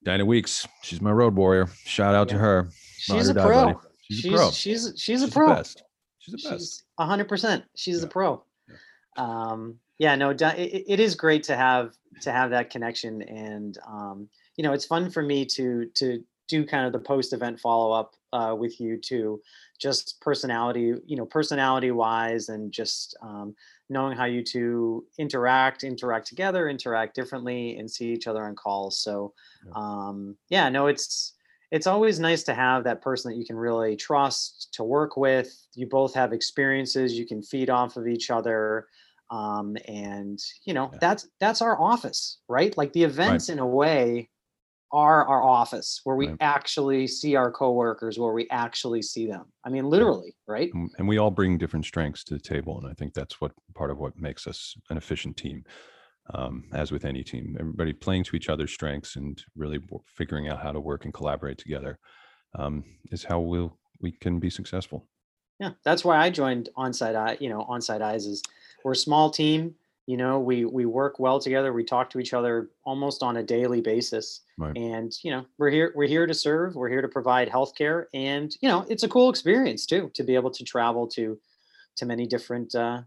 Diana 0.05 0.23
Weeks, 0.23 0.65
she's 0.82 1.01
my 1.01 1.12
road 1.12 1.36
warrior. 1.36 1.67
Shout 1.84 2.15
out 2.15 2.29
to 2.29 2.38
her. 2.38 2.69
She's 2.97 3.27
a 3.27 3.34
die. 3.34 3.75
She's, 3.99 4.19
She's 4.21 4.32
a 4.34 4.38
pro. 4.38 4.51
she's 4.51 4.93
she's 4.95 5.21
a 5.21 5.25
She's 5.25 5.34
pro. 5.34 5.49
The 5.49 5.55
best. 5.55 5.84
She's 6.19 6.32
the 6.41 6.49
best. 6.49 6.62
She's 6.62 6.84
a 6.97 7.05
hundred 7.05 7.27
percent. 7.27 7.65
She's 7.75 8.01
a 8.01 8.05
Yeah. 8.05 8.12
pro. 8.15 8.43
Um, 9.17 9.79
yeah, 9.97 10.15
no, 10.15 10.29
it, 10.29 10.39
it 10.88 10.99
is 11.01 11.15
great 11.15 11.43
to 11.43 11.58
have 11.58 11.93
to 12.21 12.32
have 12.32 12.51
that 12.51 12.69
connection, 12.69 13.21
and 13.23 13.77
um, 13.86 14.29
you 14.55 14.63
know, 14.63 14.71
it's 14.71 14.86
fun 14.86 15.10
for 15.10 15.21
me 15.21 15.45
to 15.58 15.88
to 15.95 16.23
do 16.49 16.65
kind 16.65 16.85
of 16.85 16.91
the 16.91 16.99
post 16.99 17.31
event 17.31 17.59
follow 17.59 17.93
up 17.93 18.15
uh, 18.33 18.55
with 18.57 18.79
you 18.81 18.97
too, 18.97 19.41
just 19.79 20.19
personality, 20.19 20.93
you 21.05 21.15
know, 21.15 21.25
personality 21.25 21.91
wise, 21.91 22.49
and 22.49 22.71
just 22.73 23.15
um, 23.21 23.55
knowing 23.89 24.17
how 24.17 24.25
you 24.25 24.43
two 24.43 25.05
interact, 25.17 25.83
interact 25.83 26.27
together, 26.27 26.67
interact 26.67 27.15
differently, 27.15 27.77
and 27.77 27.89
see 27.89 28.12
each 28.12 28.27
other 28.27 28.43
on 28.43 28.55
calls. 28.55 28.99
So, 28.99 29.33
Yeah. 29.65 29.71
um, 29.75 30.38
yeah, 30.49 30.69
no, 30.69 30.88
it's 30.88 31.35
it's 31.71 31.88
always 31.88 32.19
nice 32.19 32.43
to 32.43 32.53
have 32.55 32.83
that 32.83 33.01
person 33.01 33.31
that 33.31 33.38
you 33.38 33.45
can 33.45 33.55
really 33.55 33.95
trust 33.95 34.73
to 34.73 34.83
work 34.83 35.15
with. 35.15 35.67
You 35.75 35.88
both 35.88 36.13
have 36.15 36.33
experiences 36.33 37.17
you 37.17 37.27
can 37.27 37.43
feed 37.43 37.69
off 37.69 37.95
of 37.95 38.07
each 38.07 38.31
other. 38.31 38.88
Um, 39.31 39.77
and 39.88 40.39
you 40.65 40.73
know, 40.73 40.89
Yeah. 40.91 40.97
that's 40.99 41.27
that's 41.39 41.62
our 41.62 41.79
office, 41.79 42.39
right? 42.47 42.75
Like 42.75 42.93
the 42.93 43.03
events 43.03 43.49
in 43.49 43.59
a 43.59 43.67
way 43.67 44.29
are 44.91 45.25
our 45.25 45.43
office 45.43 46.02
where 46.04 46.15
we 46.15 46.28
Right. 46.28 46.38
actually 46.41 47.08
see 47.08 47.36
our 47.36 47.52
coworkers, 47.52 48.17
where 48.17 48.34
we 48.34 48.47
actually 48.49 49.02
see 49.02 49.28
them. 49.28 49.45
I 49.63 49.69
mean, 49.69 49.86
literally, 49.89 50.36
right? 50.47 50.71
and 50.73 50.89
and 50.97 51.08
we 51.08 51.17
all 51.17 51.32
bring 51.32 51.58
different 51.58 51.86
strengths 51.86 52.23
to 52.25 52.34
the 52.34 52.39
table 52.39 52.78
and 52.80 52.88
i 52.89 52.93
think 52.93 53.13
that's 53.13 53.39
what 53.41 53.52
part 53.75 53.89
of 53.91 53.97
what 53.97 54.17
makes 54.19 54.45
us 54.47 54.75
an 54.89 54.97
efficient 54.97 55.36
team 55.38 55.63
um, 56.34 56.63
as 56.73 56.91
with 56.91 57.06
any 57.06 57.23
team 57.23 57.58
everybody 57.60 57.93
playing 57.93 58.23
to 58.25 58.36
each 58.36 58.49
other's 58.49 58.71
strengths 58.71 59.15
and 59.15 59.43
really 59.56 59.80
figuring 60.06 60.47
out 60.47 60.62
how 60.62 60.71
to 60.71 60.80
work 60.80 61.06
and 61.06 61.13
collaborate 61.13 61.58
together 61.58 61.97
um, 62.56 62.84
is 63.12 63.23
how 63.23 63.39
we'll 63.39 63.78
we 64.02 64.12
can 64.12 64.39
be 64.39 64.49
successful 64.49 65.08
Yeah, 65.60 65.71
that's 65.84 66.06
why 66.06 66.17
I 66.17 66.30
joined 66.30 66.69
Onsite 66.78 67.15
Eye. 67.15 67.38
You 67.39 67.49
know, 67.49 67.65
Onsite 67.69 68.02
Eyes 68.02 68.25
is 68.25 68.41
we're 68.84 68.93
a 68.93 68.95
small 69.08 69.30
team. 69.30 69.75
You 70.10 70.17
know, 70.17 70.39
we 70.39 70.65
we 70.65 70.88
work 70.88 71.19
well 71.19 71.39
together. 71.39 71.72
We 71.72 71.84
talk 71.84 72.10
to 72.10 72.19
each 72.19 72.34
other 72.34 72.72
almost 72.84 73.22
on 73.22 73.38
a 73.38 73.43
daily 73.43 73.80
basis. 73.80 74.41
Right. 74.58 74.76
And 74.76 75.13
you 75.24 75.30
know, 75.30 75.45
we're 75.60 75.69
here 75.69 75.93
we're 75.95 76.08
here 76.08 76.26
to 76.26 76.34
serve. 76.34 76.74
We're 76.74 76.89
here 76.89 77.04
to 77.04 77.08
provide 77.08 77.48
healthcare, 77.48 78.06
and 78.12 78.52
you 78.60 78.69
know, 78.69 78.88
it's 78.89 79.04
a 79.04 79.08
cool 79.08 79.30
experience 79.30 79.86
too 79.86 80.10
to 80.15 80.24
be 80.24 80.34
able 80.34 80.50
to 80.50 80.63
travel 80.63 81.06
to 81.10 81.38
to 81.98 82.06
many 82.08 82.26
different 82.26 82.74
uh, 82.74 83.02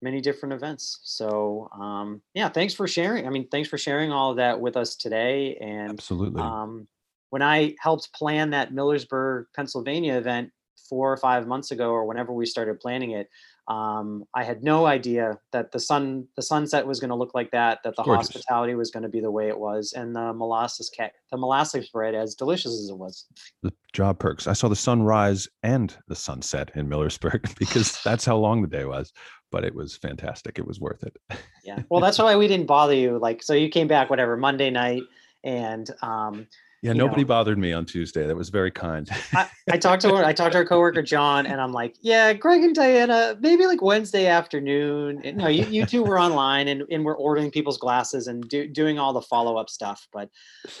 many 0.00 0.20
different 0.20 0.52
events. 0.52 1.00
So 1.02 1.68
um, 1.72 2.22
yeah, 2.34 2.48
thanks 2.48 2.72
for 2.72 2.86
sharing. 2.86 3.26
I 3.26 3.30
mean, 3.30 3.48
thanks 3.48 3.68
for 3.68 3.76
sharing 3.76 4.12
all 4.12 4.30
of 4.30 4.36
that 4.36 4.60
with 4.60 4.76
us 4.76 4.94
today. 4.94 5.56
And 5.60 5.90
absolutely 5.90 6.40
um, 6.40 6.86
when 7.30 7.42
I 7.42 7.74
helped 7.80 8.12
plan 8.12 8.50
that 8.50 8.72
Millersburg, 8.72 9.46
Pennsylvania 9.56 10.14
event 10.14 10.52
four 10.88 11.12
or 11.12 11.16
five 11.16 11.48
months 11.48 11.72
ago, 11.72 11.90
or 11.90 12.04
whenever 12.04 12.32
we 12.32 12.46
started 12.46 12.78
planning 12.78 13.10
it, 13.10 13.28
um, 13.68 14.24
I 14.34 14.44
had 14.44 14.62
no 14.64 14.86
idea 14.86 15.38
that 15.52 15.72
the 15.72 15.78
sun, 15.78 16.26
the 16.36 16.42
sunset 16.42 16.86
was 16.86 17.00
going 17.00 17.10
to 17.10 17.14
look 17.14 17.34
like 17.34 17.50
that, 17.50 17.80
that 17.84 17.94
the 17.96 18.02
Gorgeous. 18.02 18.28
hospitality 18.28 18.74
was 18.74 18.90
going 18.90 19.02
to 19.02 19.08
be 19.10 19.20
the 19.20 19.30
way 19.30 19.48
it 19.48 19.58
was, 19.58 19.92
and 19.92 20.16
the 20.16 20.32
molasses 20.32 20.88
cat, 20.90 21.12
the 21.30 21.36
molasses 21.36 21.90
bread 21.90 22.14
as 22.14 22.34
delicious 22.34 22.72
as 22.72 22.88
it 22.88 22.96
was. 22.96 23.26
the 23.62 23.72
job 23.92 24.18
perks 24.18 24.46
i 24.46 24.52
saw 24.52 24.68
the 24.68 24.76
sunrise 24.76 25.48
and 25.62 25.96
the 26.08 26.14
sunset 26.14 26.70
in 26.74 26.88
millersburg 26.88 27.54
because 27.58 28.02
that's 28.02 28.24
how 28.24 28.36
long 28.36 28.60
the 28.62 28.68
day 28.68 28.84
was 28.84 29.12
but 29.50 29.64
it 29.64 29.74
was 29.74 29.96
fantastic 29.96 30.58
it 30.58 30.66
was 30.66 30.78
worth 30.78 31.02
it 31.02 31.16
Yeah. 31.64 31.82
Well, 31.90 32.00
that's 32.00 32.18
why 32.18 32.36
we 32.36 32.48
didn't 32.48 32.66
bother 32.66 32.94
you. 32.94 33.18
Like, 33.18 33.42
so 33.42 33.52
you 33.52 33.68
came 33.68 33.88
back, 33.88 34.08
whatever, 34.08 34.36
Monday 34.36 34.70
night, 34.70 35.02
and 35.44 35.90
um, 36.02 36.46
yeah 36.82 36.92
nobody 36.92 37.22
know. 37.22 37.28
bothered 37.28 37.58
me 37.58 37.72
on 37.72 37.84
tuesday 37.84 38.26
that 38.26 38.36
was 38.36 38.48
very 38.50 38.70
kind 38.70 39.10
I, 39.32 39.48
I 39.70 39.78
talked 39.78 40.02
to 40.02 40.14
I 40.14 40.32
talked 40.32 40.52
to 40.52 40.58
our 40.58 40.64
coworker 40.64 41.02
John, 41.02 41.46
and 41.46 41.60
I'm 41.60 41.72
like, 41.72 41.96
yeah, 42.00 42.32
Greg 42.32 42.62
and 42.62 42.74
Diana, 42.74 43.36
maybe 43.40 43.66
like 43.66 43.82
Wednesday 43.82 44.26
afternoon. 44.26 45.20
And, 45.24 45.36
no, 45.36 45.48
you, 45.48 45.64
you 45.66 45.84
two 45.86 46.02
were 46.02 46.18
online 46.18 46.68
and, 46.68 46.84
and 46.90 47.04
we're 47.04 47.16
ordering 47.16 47.50
people's 47.50 47.78
glasses 47.78 48.26
and 48.26 48.48
do, 48.48 48.66
doing 48.66 48.98
all 48.98 49.12
the 49.12 49.20
follow 49.22 49.56
up 49.56 49.68
stuff. 49.68 50.06
But 50.12 50.30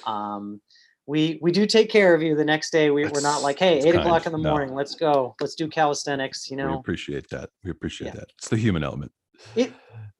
um, 0.06 0.60
we 1.06 1.38
we 1.42 1.52
do 1.52 1.66
take 1.66 1.90
care 1.90 2.14
of 2.14 2.22
you 2.22 2.34
the 2.36 2.44
next 2.44 2.70
day. 2.70 2.90
We, 2.90 3.06
we're 3.06 3.20
not 3.20 3.42
like, 3.42 3.58
hey, 3.58 3.78
eight 3.80 3.94
o'clock 3.94 4.26
in 4.26 4.32
the 4.32 4.38
No. 4.38 4.50
morning, 4.50 4.74
let's 4.74 4.94
go, 4.94 5.34
let's 5.40 5.54
do 5.54 5.68
calisthenics. 5.68 6.50
You 6.50 6.56
we 6.56 6.62
know, 6.62 6.78
appreciate 6.78 7.28
that 7.30 7.50
we 7.64 7.70
appreciate 7.70 8.08
Yeah. 8.08 8.20
that 8.20 8.28
it's 8.38 8.48
the 8.48 8.56
human 8.56 8.82
element 8.84 9.12
it 9.54 9.72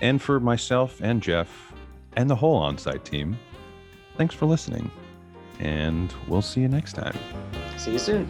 and 0.00 0.22
for 0.22 0.40
myself 0.40 1.00
and 1.02 1.22
Jeff 1.22 1.74
and 2.16 2.30
the 2.30 2.36
whole 2.36 2.56
on-site 2.56 3.04
team, 3.04 3.38
thanks 4.16 4.34
for 4.34 4.46
listening, 4.46 4.90
and 5.60 6.12
we'll 6.26 6.40
see 6.42 6.62
you 6.62 6.68
next 6.68 6.94
time. 6.94 7.16
See 7.76 7.92
you 7.92 7.98
soon. 7.98 8.26